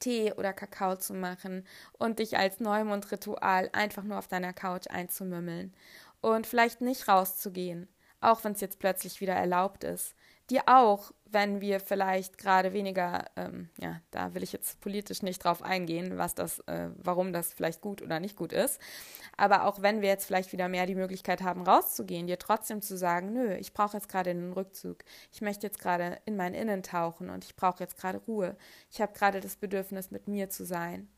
Tee 0.04 0.34
oder 0.34 0.52
Kakao 0.52 0.98
zu 0.98 1.14
machen 1.14 1.66
und 1.98 2.20
dich 2.20 2.38
als 2.38 2.60
Neumondritual 2.60 3.70
einfach 3.72 4.04
nur 4.04 4.18
auf 4.18 4.28
deiner 4.28 4.52
Couch 4.52 4.88
einzumümmeln. 4.90 5.74
Und 6.20 6.46
vielleicht 6.46 6.82
nicht 6.82 7.08
rauszugehen, 7.08 7.88
auch 8.20 8.44
wenn 8.44 8.52
es 8.52 8.62
jetzt 8.62 8.80
plötzlich 8.80 9.22
wieder 9.22 9.34
erlaubt 9.34 9.84
ist, 9.84 10.16
dir 10.54 10.64
auch, 10.68 11.12
wenn 11.26 11.62
wir 11.62 11.80
vielleicht 11.80 12.38
gerade 12.38 12.74
weniger, 12.74 13.26
ähm, 13.36 13.70
ja, 13.80 14.00
da 14.12 14.36
will 14.36 14.44
ich 14.44 14.54
jetzt 14.54 14.80
politisch 14.82 15.24
nicht 15.24 15.44
drauf 15.44 15.64
eingehen, 15.64 16.20
was 16.20 16.36
das, 16.36 16.60
äh, 16.68 16.90
warum 16.98 17.34
das 17.34 17.54
vielleicht 17.54 17.82
gut 17.82 18.04
oder 18.04 18.20
nicht 18.20 18.36
gut 18.36 18.54
ist, 18.54 18.80
aber 19.36 19.66
auch 19.66 19.82
wenn 19.82 20.02
wir 20.02 20.10
jetzt 20.10 20.26
vielleicht 20.26 20.52
wieder 20.52 20.70
mehr 20.70 20.86
die 20.86 20.94
Möglichkeit 20.94 21.42
haben, 21.42 21.64
rauszugehen, 21.64 22.28
dir 22.28 22.38
trotzdem 22.38 22.84
zu 22.84 22.96
sagen, 22.96 23.34
nö, 23.34 23.56
ich 23.56 23.74
brauche 23.74 23.98
jetzt 23.98 24.10
gerade 24.10 24.30
einen 24.30 24.54
Rückzug, 24.54 25.00
ich 25.32 25.42
möchte 25.42 25.66
jetzt 25.66 25.80
gerade 25.80 26.20
in 26.26 26.38
mein 26.38 26.54
Innen 26.54 26.84
tauchen 26.84 27.32
und 27.32 27.44
ich 27.44 27.56
brauche 27.56 27.80
jetzt 27.80 27.98
gerade 27.98 28.20
Ruhe, 28.20 28.56
ich 28.92 29.02
habe 29.02 29.14
gerade 29.14 29.40
das 29.40 29.56
Bedürfnis, 29.56 30.12
mit 30.12 30.28
mir 30.28 30.52
zu 30.52 30.66
sein. 30.66 31.10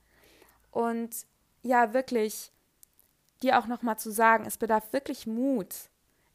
Und 0.71 1.13
ja, 1.61 1.93
wirklich 1.93 2.51
dir 3.43 3.59
auch 3.59 3.67
nochmal 3.67 3.99
zu 3.99 4.11
sagen, 4.11 4.45
es 4.45 4.57
bedarf 4.57 4.93
wirklich 4.93 5.27
Mut, 5.27 5.75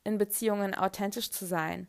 in 0.05 0.19
Beziehungen 0.19 0.75
authentisch 0.75 1.31
zu 1.31 1.47
sein 1.47 1.89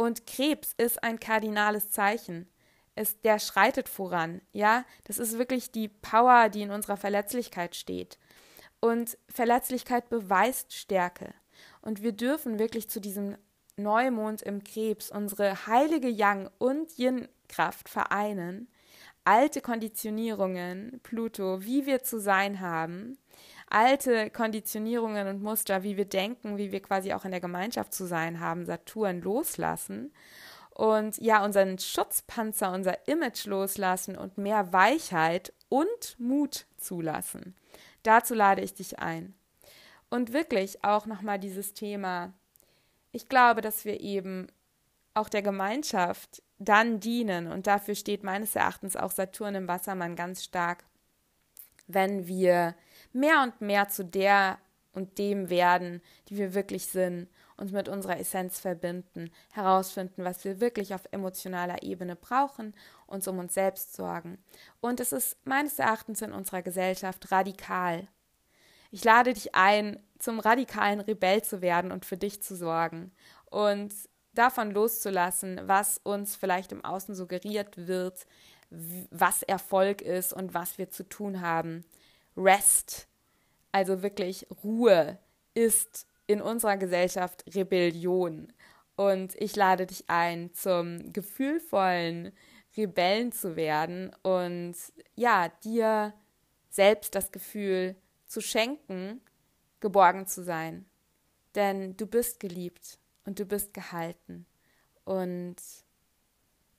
und 0.00 0.26
Krebs 0.26 0.72
ist 0.78 1.04
ein 1.04 1.20
kardinales 1.20 1.90
Zeichen. 1.90 2.48
Es, 2.94 3.20
der 3.20 3.38
schreitet 3.38 3.86
voran, 3.86 4.40
ja. 4.50 4.86
Das 5.04 5.18
ist 5.18 5.36
wirklich 5.36 5.72
die 5.72 5.88
Power, 5.88 6.48
die 6.48 6.62
in 6.62 6.70
unserer 6.70 6.96
Verletzlichkeit 6.96 7.76
steht. 7.76 8.18
Und 8.80 9.18
Verletzlichkeit 9.28 10.08
beweist 10.08 10.72
Stärke. 10.72 11.34
Und 11.82 12.00
wir 12.02 12.12
dürfen 12.12 12.58
wirklich 12.58 12.88
zu 12.88 12.98
diesem 12.98 13.36
Neumond 13.76 14.40
im 14.40 14.64
Krebs 14.64 15.10
unsere 15.10 15.66
heilige 15.66 16.08
Yang- 16.08 16.48
und 16.56 16.96
Yin-Kraft 16.98 17.90
vereinen, 17.90 18.70
alte 19.24 19.60
Konditionierungen, 19.60 21.00
Pluto, 21.02 21.62
wie 21.62 21.84
wir 21.84 22.02
zu 22.02 22.18
sein 22.18 22.60
haben, 22.60 23.18
alte 23.70 24.30
Konditionierungen 24.30 25.28
und 25.28 25.42
Muster, 25.42 25.82
wie 25.82 25.96
wir 25.96 26.04
denken, 26.04 26.58
wie 26.58 26.72
wir 26.72 26.82
quasi 26.82 27.12
auch 27.12 27.24
in 27.24 27.30
der 27.30 27.40
Gemeinschaft 27.40 27.94
zu 27.94 28.04
sein 28.04 28.40
haben, 28.40 28.66
Saturn 28.66 29.20
loslassen 29.22 30.12
und 30.74 31.18
ja, 31.18 31.44
unseren 31.44 31.78
Schutzpanzer, 31.78 32.72
unser 32.72 33.06
Image 33.06 33.46
loslassen 33.46 34.16
und 34.16 34.38
mehr 34.38 34.72
Weichheit 34.72 35.52
und 35.68 36.18
Mut 36.18 36.66
zulassen. 36.78 37.54
Dazu 38.02 38.34
lade 38.34 38.62
ich 38.62 38.74
dich 38.74 38.98
ein. 38.98 39.34
Und 40.08 40.32
wirklich 40.32 40.82
auch 40.82 41.06
nochmal 41.06 41.38
dieses 41.38 41.74
Thema, 41.74 42.32
ich 43.12 43.28
glaube, 43.28 43.60
dass 43.60 43.84
wir 43.84 44.00
eben 44.00 44.48
auch 45.14 45.28
der 45.28 45.42
Gemeinschaft 45.42 46.42
dann 46.58 46.98
dienen 46.98 47.46
und 47.46 47.66
dafür 47.66 47.94
steht 47.94 48.22
meines 48.22 48.56
Erachtens 48.56 48.96
auch 48.96 49.10
Saturn 49.10 49.54
im 49.54 49.68
Wassermann 49.68 50.16
ganz 50.16 50.44
stark, 50.44 50.84
wenn 51.86 52.26
wir 52.26 52.74
mehr 53.12 53.42
und 53.42 53.60
mehr 53.60 53.88
zu 53.88 54.04
der 54.04 54.58
und 54.92 55.18
dem 55.18 55.50
werden, 55.50 56.02
die 56.28 56.36
wir 56.36 56.54
wirklich 56.54 56.86
sind, 56.86 57.28
uns 57.56 57.72
mit 57.72 57.88
unserer 57.88 58.18
Essenz 58.18 58.58
verbinden, 58.58 59.30
herausfinden, 59.50 60.24
was 60.24 60.44
wir 60.44 60.60
wirklich 60.60 60.94
auf 60.94 61.02
emotionaler 61.12 61.82
Ebene 61.82 62.16
brauchen, 62.16 62.74
uns 63.06 63.28
um 63.28 63.38
uns 63.38 63.54
selbst 63.54 63.94
sorgen. 63.94 64.38
Und 64.80 64.98
es 64.98 65.12
ist 65.12 65.36
meines 65.44 65.78
Erachtens 65.78 66.22
in 66.22 66.32
unserer 66.32 66.62
Gesellschaft 66.62 67.30
radikal. 67.30 68.08
Ich 68.90 69.04
lade 69.04 69.34
dich 69.34 69.54
ein, 69.54 70.02
zum 70.18 70.40
radikalen 70.40 71.00
Rebell 71.00 71.42
zu 71.42 71.62
werden 71.62 71.92
und 71.92 72.04
für 72.04 72.16
dich 72.16 72.42
zu 72.42 72.56
sorgen 72.56 73.12
und 73.46 73.94
davon 74.34 74.70
loszulassen, 74.70 75.60
was 75.64 75.98
uns 75.98 76.36
vielleicht 76.36 76.72
im 76.72 76.84
Außen 76.84 77.14
suggeriert 77.14 77.86
wird, 77.86 78.26
was 79.10 79.42
Erfolg 79.42 80.02
ist 80.02 80.32
und 80.32 80.54
was 80.54 80.78
wir 80.78 80.90
zu 80.90 81.08
tun 81.08 81.40
haben. 81.40 81.84
Rest, 82.36 83.08
also 83.72 84.02
wirklich 84.02 84.46
Ruhe, 84.64 85.18
ist 85.54 86.06
in 86.26 86.40
unserer 86.40 86.76
Gesellschaft 86.76 87.44
Rebellion. 87.54 88.52
Und 88.96 89.34
ich 89.36 89.56
lade 89.56 89.86
dich 89.86 90.04
ein, 90.08 90.52
zum 90.52 91.12
gefühlvollen 91.12 92.32
Rebellen 92.76 93.32
zu 93.32 93.56
werden 93.56 94.14
und 94.22 94.76
ja, 95.16 95.48
dir 95.64 96.14
selbst 96.68 97.14
das 97.14 97.32
Gefühl 97.32 97.96
zu 98.26 98.40
schenken, 98.40 99.20
geborgen 99.80 100.26
zu 100.26 100.44
sein. 100.44 100.86
Denn 101.54 101.96
du 101.96 102.06
bist 102.06 102.38
geliebt 102.38 102.98
und 103.24 103.40
du 103.40 103.44
bist 103.44 103.74
gehalten. 103.74 104.46
Und 105.04 105.56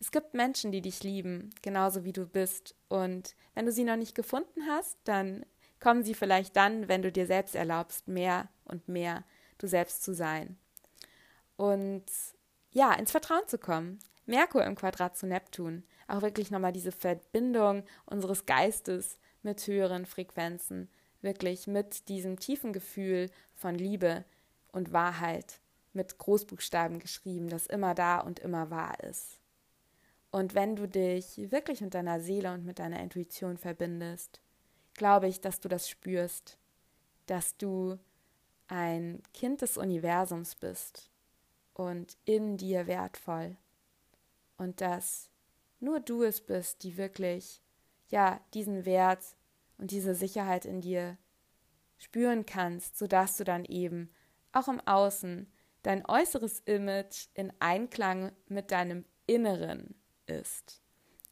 es 0.01 0.09
gibt 0.09 0.33
Menschen, 0.33 0.71
die 0.71 0.81
dich 0.81 1.03
lieben, 1.03 1.51
genauso 1.61 2.03
wie 2.03 2.11
du 2.11 2.25
bist. 2.25 2.75
Und 2.89 3.35
wenn 3.53 3.67
du 3.67 3.71
sie 3.71 3.83
noch 3.83 3.95
nicht 3.97 4.15
gefunden 4.15 4.67
hast, 4.67 4.97
dann 5.03 5.45
kommen 5.79 6.03
sie 6.03 6.15
vielleicht 6.15 6.55
dann, 6.55 6.87
wenn 6.87 7.03
du 7.03 7.11
dir 7.11 7.27
selbst 7.27 7.53
erlaubst, 7.53 8.07
mehr 8.07 8.49
und 8.65 8.87
mehr 8.87 9.23
du 9.59 9.67
selbst 9.67 10.03
zu 10.03 10.15
sein. 10.15 10.57
Und 11.55 12.03
ja, 12.71 12.93
ins 12.93 13.11
Vertrauen 13.11 13.47
zu 13.47 13.59
kommen. 13.59 13.99
Merkur 14.25 14.65
im 14.65 14.75
Quadrat 14.75 15.15
zu 15.17 15.27
Neptun. 15.27 15.83
Auch 16.07 16.23
wirklich 16.23 16.49
nochmal 16.49 16.73
diese 16.73 16.91
Verbindung 16.91 17.83
unseres 18.07 18.47
Geistes 18.47 19.19
mit 19.43 19.67
höheren 19.67 20.07
Frequenzen. 20.07 20.89
Wirklich 21.21 21.67
mit 21.67 22.09
diesem 22.09 22.39
tiefen 22.39 22.73
Gefühl 22.73 23.29
von 23.53 23.75
Liebe 23.75 24.25
und 24.71 24.93
Wahrheit. 24.93 25.59
Mit 25.93 26.17
Großbuchstaben 26.17 26.97
geschrieben, 26.97 27.49
das 27.49 27.67
immer 27.67 27.93
da 27.93 28.19
und 28.19 28.39
immer 28.39 28.71
wahr 28.71 28.99
ist. 29.03 29.40
Und 30.31 30.55
wenn 30.55 30.77
du 30.77 30.87
dich 30.87 31.51
wirklich 31.51 31.81
mit 31.81 31.93
deiner 31.93 32.21
Seele 32.21 32.53
und 32.53 32.65
mit 32.65 32.79
deiner 32.79 33.01
Intuition 33.01 33.57
verbindest, 33.57 34.41
glaube 34.93 35.27
ich, 35.27 35.41
dass 35.41 35.59
du 35.59 35.67
das 35.67 35.89
spürst, 35.89 36.57
dass 37.25 37.57
du 37.57 37.99
ein 38.67 39.21
Kind 39.33 39.61
des 39.61 39.77
Universums 39.77 40.55
bist 40.55 41.11
und 41.73 42.17
in 42.23 42.55
dir 42.55 42.87
wertvoll. 42.87 43.57
Und 44.57 44.79
dass 44.79 45.29
nur 45.81 45.99
du 45.99 46.23
es 46.23 46.39
bist, 46.39 46.83
die 46.83 46.95
wirklich 46.95 47.61
ja 48.09 48.39
diesen 48.53 48.85
Wert 48.85 49.35
und 49.77 49.91
diese 49.91 50.15
Sicherheit 50.15 50.65
in 50.65 50.79
dir 50.79 51.17
spüren 51.97 52.45
kannst, 52.45 52.97
sodass 52.97 53.35
du 53.37 53.43
dann 53.43 53.65
eben 53.65 54.09
auch 54.53 54.67
im 54.69 54.79
Außen 54.81 55.51
dein 55.83 56.05
äußeres 56.05 56.59
Image 56.61 57.27
in 57.33 57.51
Einklang 57.59 58.31
mit 58.47 58.71
deinem 58.71 59.05
Inneren 59.25 59.95
ist. 60.39 60.81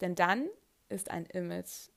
Denn 0.02 0.16
dann 0.16 0.48
ist 0.90 1.12
ein 1.12 1.26
Image 1.26 1.90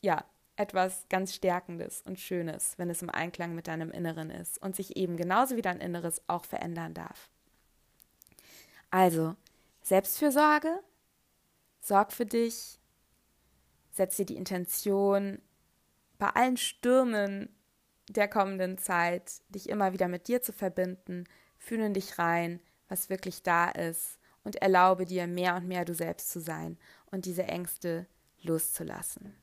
ja 0.00 0.24
etwas 0.56 1.06
ganz 1.08 1.34
Stärkendes 1.34 2.02
und 2.02 2.18
Schönes, 2.18 2.74
wenn 2.78 2.90
es 2.90 3.02
im 3.02 3.10
Einklang 3.10 3.54
mit 3.54 3.68
deinem 3.68 3.90
Inneren 3.92 4.30
ist 4.30 4.60
und 4.60 4.74
sich 4.74 4.96
eben 4.96 5.16
genauso 5.16 5.56
wie 5.56 5.62
dein 5.62 5.80
Inneres 5.80 6.20
auch 6.26 6.44
verändern 6.44 6.94
darf. 6.94 7.30
Also, 8.90 9.36
Selbstfürsorge, 9.82 10.80
sorg 11.80 12.12
für 12.12 12.26
dich, 12.26 12.80
setz 13.90 14.16
dir 14.16 14.26
die 14.26 14.36
Intention, 14.36 15.40
bei 16.18 16.30
allen 16.30 16.56
Stürmen 16.56 17.54
der 18.08 18.26
kommenden 18.26 18.78
Zeit, 18.78 19.42
dich 19.50 19.68
immer 19.68 19.92
wieder 19.92 20.08
mit 20.08 20.26
dir 20.26 20.42
zu 20.42 20.52
verbinden, 20.52 21.24
fühle 21.58 21.86
in 21.86 21.94
dich 21.94 22.18
rein, 22.18 22.60
was 22.88 23.10
wirklich 23.10 23.42
da 23.42 23.68
ist 23.68 24.17
und 24.44 24.56
erlaube 24.56 25.04
dir 25.04 25.26
mehr 25.26 25.56
und 25.56 25.66
mehr 25.66 25.84
du 25.84 25.94
selbst 25.94 26.30
zu 26.30 26.40
sein 26.40 26.78
und 27.10 27.24
diese 27.24 27.44
Ängste 27.44 28.06
loszulassen. 28.42 29.34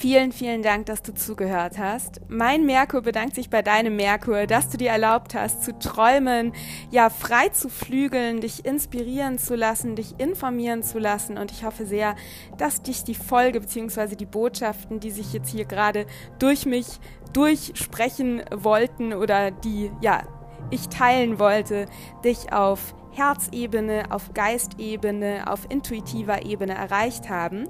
Vielen, 0.00 0.32
vielen 0.32 0.62
Dank, 0.62 0.86
dass 0.86 1.02
du 1.02 1.12
zugehört 1.12 1.76
hast. 1.76 2.22
Mein 2.26 2.64
Merkur 2.64 3.02
bedankt 3.02 3.34
sich 3.34 3.50
bei 3.50 3.60
deinem 3.60 3.96
Merkur, 3.96 4.46
dass 4.46 4.70
du 4.70 4.78
dir 4.78 4.88
erlaubt 4.88 5.34
hast, 5.34 5.62
zu 5.62 5.78
träumen, 5.78 6.54
ja, 6.90 7.10
frei 7.10 7.50
zu 7.50 7.68
flügeln, 7.68 8.40
dich 8.40 8.64
inspirieren 8.64 9.38
zu 9.38 9.56
lassen, 9.56 9.96
dich 9.96 10.18
informieren 10.18 10.82
zu 10.82 10.98
lassen. 10.98 11.36
Und 11.36 11.52
ich 11.52 11.66
hoffe 11.66 11.84
sehr, 11.84 12.16
dass 12.56 12.80
dich 12.80 13.04
die 13.04 13.14
Folge 13.14 13.60
bzw. 13.60 14.16
die 14.16 14.24
Botschaften, 14.24 15.00
die 15.00 15.10
sich 15.10 15.34
jetzt 15.34 15.50
hier 15.50 15.66
gerade 15.66 16.06
durch 16.38 16.64
mich 16.64 16.86
durchsprechen 17.34 18.42
wollten 18.50 19.12
oder 19.12 19.50
die, 19.50 19.92
ja, 20.00 20.22
ich 20.70 20.88
teilen 20.88 21.38
wollte, 21.38 21.84
dich 22.24 22.54
auf 22.54 22.94
Herzebene, 23.12 24.04
auf 24.10 24.32
Geistebene, 24.34 25.44
auf 25.46 25.66
intuitiver 25.68 26.44
Ebene 26.44 26.74
erreicht 26.74 27.28
haben. 27.28 27.68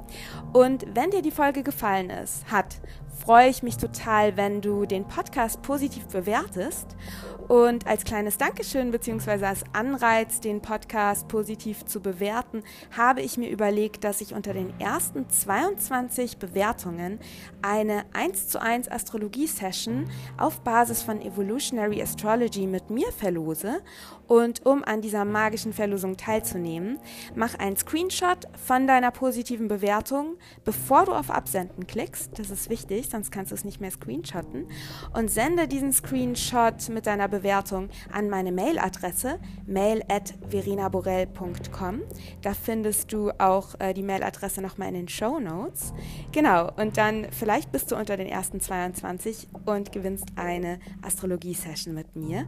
Und 0.53 0.87
wenn 0.95 1.11
dir 1.11 1.23
die 1.23 1.31
Folge 1.31 1.63
gefallen 1.63 2.11
ist, 2.11 2.51
hat, 2.51 2.77
freue 3.21 3.49
ich 3.49 3.63
mich 3.63 3.77
total, 3.77 4.37
wenn 4.37 4.61
du 4.61 4.87
den 4.87 5.05
Podcast 5.05 5.63
positiv 5.63 6.07
bewertest 6.09 6.97
und 7.51 7.89
als 7.89 8.05
kleines 8.05 8.39
Dankeschön 8.39 8.93
bzw. 8.93 9.45
als 9.45 9.65
Anreiz, 9.73 10.39
den 10.39 10.63
Podcast 10.63 11.27
positiv 11.27 11.85
zu 11.85 12.01
bewerten, 12.01 12.63
habe 12.97 13.23
ich 13.23 13.39
mir 13.39 13.51
überlegt, 13.51 14.05
dass 14.05 14.21
ich 14.21 14.35
unter 14.35 14.53
den 14.53 14.79
ersten 14.79 15.29
22 15.29 16.39
Bewertungen 16.39 17.19
eine 17.61 18.05
1 18.13 18.47
zu 18.47 18.63
1 18.63 18.89
Astrologie-Session 18.89 20.09
auf 20.39 20.61
Basis 20.61 21.03
von 21.03 21.21
Evolutionary 21.21 22.01
Astrology 22.01 22.69
mit 22.69 22.89
mir 22.89 23.11
verlose. 23.11 23.81
Und 24.29 24.65
um 24.65 24.85
an 24.85 25.01
dieser 25.01 25.25
magischen 25.25 25.73
Verlosung 25.73 26.17
teilzunehmen, 26.17 27.01
mach 27.35 27.59
einen 27.59 27.77
Screenshot 27.77 28.47
von 28.65 28.87
deiner 28.87 29.11
positiven 29.11 29.67
Bewertung, 29.67 30.37
bevor 30.65 31.07
du 31.07 31.13
auf 31.13 31.33
Absenden 31.33 31.89
klickst. 31.89 32.39
Das 32.39 32.51
ist 32.51 32.71
wichtig, 32.71 33.09
sonst 33.11 33.33
kannst 33.33 33.51
du 33.51 33.57
es 33.57 33.65
nicht 33.65 33.81
mehr 33.81 33.91
screenshotten. 33.91 34.69
Und 35.15 35.33
sende 35.33 35.67
diesen 35.67 35.93
Screenshot 35.93 36.89
mit 36.91 37.07
deiner 37.07 37.27
Bewertung 37.27 37.40
Bewertung 37.41 37.89
an 38.13 38.29
meine 38.29 38.53
Mailadresse 38.53 39.39
mail 39.67 40.03
at 40.09 40.35
verinaborell.com. 40.49 42.03
Da 42.43 42.55
findest 42.55 43.13
du 43.13 43.31
auch 43.39 43.79
äh, 43.79 43.95
die 43.95 44.03
Mailadresse 44.03 44.61
nochmal 44.61 44.89
in 44.89 44.95
den 44.95 45.09
Show 45.09 45.41
Notes. 45.41 45.95
Genau, 46.33 46.71
und 46.77 46.97
dann 46.97 47.27
vielleicht 47.31 47.73
bist 47.73 47.91
du 47.91 47.97
unter 47.97 48.17
den 48.17 48.27
ersten 48.27 48.61
22 48.61 49.49
und 49.65 49.93
gewinnst 49.93 50.27
eine 50.37 50.79
Astrologie-Session 51.03 51.95
mit 51.95 52.15
mir. 52.17 52.47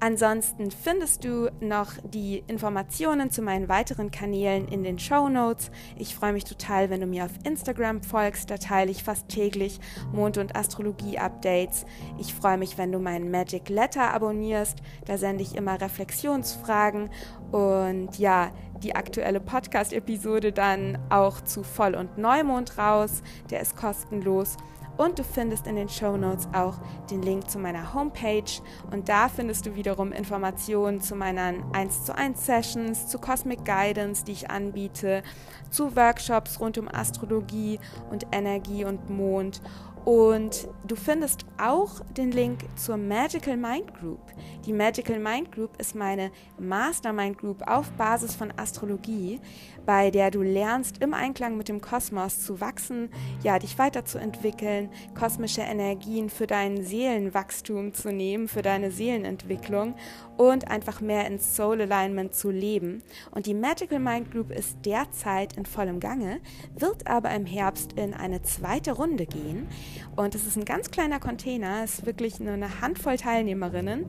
Ansonsten 0.00 0.70
findest 0.70 1.24
du 1.24 1.50
noch 1.60 1.92
die 2.04 2.44
Informationen 2.46 3.30
zu 3.30 3.42
meinen 3.42 3.68
weiteren 3.68 4.10
Kanälen 4.10 4.68
in 4.68 4.82
den 4.82 4.98
Show 4.98 5.28
Notes. 5.28 5.70
Ich 5.96 6.14
freue 6.14 6.32
mich 6.32 6.44
total, 6.44 6.90
wenn 6.90 7.00
du 7.00 7.06
mir 7.06 7.24
auf 7.24 7.32
Instagram 7.44 8.02
folgst. 8.02 8.50
Da 8.50 8.58
teile 8.58 8.90
ich 8.90 9.02
fast 9.02 9.28
täglich 9.28 9.80
Mond- 10.12 10.38
und 10.38 10.56
Astrologie-Updates. 10.56 11.86
Ich 12.18 12.34
freue 12.34 12.58
mich, 12.58 12.76
wenn 12.78 12.92
du 12.92 12.98
meinen 12.98 13.30
Magic 13.30 13.68
Letter 13.68 14.12
abonnierst. 14.16 14.78
Da 15.04 15.18
sende 15.18 15.42
ich 15.42 15.54
immer 15.54 15.80
Reflexionsfragen 15.80 17.10
und 17.52 18.18
ja, 18.18 18.50
die 18.82 18.94
aktuelle 18.94 19.40
Podcast-Episode 19.40 20.52
dann 20.52 20.98
auch 21.10 21.40
zu 21.40 21.62
Voll- 21.62 21.94
und 21.94 22.18
Neumond 22.18 22.78
raus. 22.78 23.22
Der 23.50 23.60
ist 23.60 23.76
kostenlos. 23.76 24.56
Und 24.96 25.18
du 25.18 25.24
findest 25.24 25.66
in 25.66 25.76
den 25.76 25.90
Show 25.90 26.16
Notes 26.16 26.48
auch 26.54 26.78
den 27.10 27.20
Link 27.22 27.50
zu 27.50 27.58
meiner 27.58 27.92
Homepage. 27.92 28.62
Und 28.90 29.08
da 29.08 29.28
findest 29.28 29.66
du 29.66 29.74
wiederum 29.74 30.10
Informationen 30.10 31.00
zu 31.02 31.14
meinen 31.14 31.62
1 31.74 32.04
zu 32.04 32.16
1 32.16 32.46
Sessions, 32.46 33.06
zu 33.06 33.18
Cosmic 33.18 33.64
Guidance, 33.64 34.24
die 34.24 34.32
ich 34.32 34.50
anbiete, 34.50 35.22
zu 35.70 35.94
Workshops 35.96 36.60
rund 36.60 36.78
um 36.78 36.88
Astrologie 36.88 37.78
und 38.10 38.26
Energie 38.32 38.84
und 38.84 39.10
Mond 39.10 39.60
und 40.06 40.68
du 40.86 40.94
findest 40.94 41.46
auch 41.58 42.00
den 42.16 42.30
Link 42.30 42.60
zur 42.76 42.96
Magical 42.96 43.56
Mind 43.56 43.92
Group. 43.92 44.20
Die 44.64 44.72
Magical 44.72 45.18
Mind 45.18 45.50
Group 45.50 45.80
ist 45.80 45.96
meine 45.96 46.30
Mastermind 46.60 47.36
Group 47.38 47.66
auf 47.66 47.90
Basis 47.90 48.36
von 48.36 48.52
Astrologie, 48.56 49.40
bei 49.84 50.12
der 50.12 50.30
du 50.30 50.42
lernst, 50.42 50.98
im 51.02 51.12
Einklang 51.12 51.56
mit 51.56 51.68
dem 51.68 51.80
Kosmos 51.80 52.38
zu 52.44 52.60
wachsen, 52.60 53.10
ja, 53.42 53.58
dich 53.58 53.76
weiterzuentwickeln, 53.80 54.90
kosmische 55.18 55.62
Energien 55.62 56.30
für 56.30 56.46
dein 56.46 56.84
Seelenwachstum 56.84 57.92
zu 57.92 58.12
nehmen, 58.12 58.46
für 58.46 58.62
deine 58.62 58.92
Seelenentwicklung 58.92 59.96
und 60.36 60.68
einfach 60.68 61.00
mehr 61.00 61.26
ins 61.26 61.56
Soul 61.56 61.80
Alignment 61.80 62.34
zu 62.34 62.50
leben. 62.50 63.02
Und 63.30 63.46
die 63.46 63.54
Magical 63.54 63.98
Mind 63.98 64.30
Group 64.30 64.50
ist 64.50 64.78
derzeit 64.84 65.56
in 65.56 65.66
vollem 65.66 66.00
Gange, 66.00 66.40
wird 66.74 67.06
aber 67.06 67.30
im 67.30 67.46
Herbst 67.46 67.92
in 67.94 68.14
eine 68.14 68.42
zweite 68.42 68.92
Runde 68.92 69.26
gehen. 69.26 69.68
Und 70.14 70.34
es 70.34 70.46
ist 70.46 70.56
ein 70.56 70.64
ganz 70.64 70.90
kleiner 70.90 71.20
Container, 71.20 71.82
es 71.84 72.00
ist 72.00 72.06
wirklich 72.06 72.40
nur 72.40 72.52
eine 72.52 72.80
Handvoll 72.80 73.16
Teilnehmerinnen. 73.16 74.06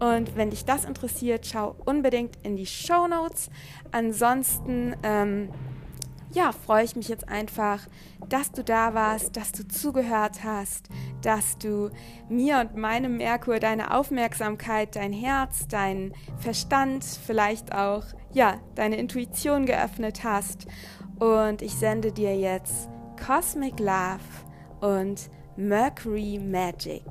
Und 0.00 0.36
wenn 0.36 0.50
dich 0.50 0.64
das 0.64 0.84
interessiert, 0.84 1.46
schau 1.46 1.74
unbedingt 1.84 2.36
in 2.42 2.56
die 2.56 2.66
Show 2.66 3.08
Notes. 3.08 3.50
Ansonsten, 3.90 4.94
ähm, 5.02 5.48
ja, 6.32 6.52
freue 6.52 6.84
ich 6.84 6.96
mich 6.96 7.08
jetzt 7.08 7.28
einfach, 7.28 7.80
dass 8.28 8.52
du 8.52 8.62
da 8.62 8.94
warst, 8.94 9.36
dass 9.36 9.52
du 9.52 9.66
zugehört 9.66 10.44
hast, 10.44 10.88
dass 11.22 11.58
du 11.58 11.90
mir 12.28 12.58
und 12.58 12.76
meinem 12.76 13.16
Merkur 13.16 13.58
deine 13.58 13.94
Aufmerksamkeit, 13.94 14.96
dein 14.96 15.12
Herz, 15.12 15.66
dein 15.68 16.12
Verstand, 16.38 17.04
vielleicht 17.04 17.74
auch, 17.74 18.04
ja, 18.32 18.60
deine 18.74 18.96
Intuition 18.96 19.66
geöffnet 19.66 20.22
hast. 20.24 20.66
Und 21.18 21.62
ich 21.62 21.74
sende 21.74 22.12
dir 22.12 22.36
jetzt 22.36 22.88
Cosmic 23.24 23.80
Love 23.80 24.20
und 24.80 25.30
Mercury 25.56 26.38
Magic. 26.38 27.04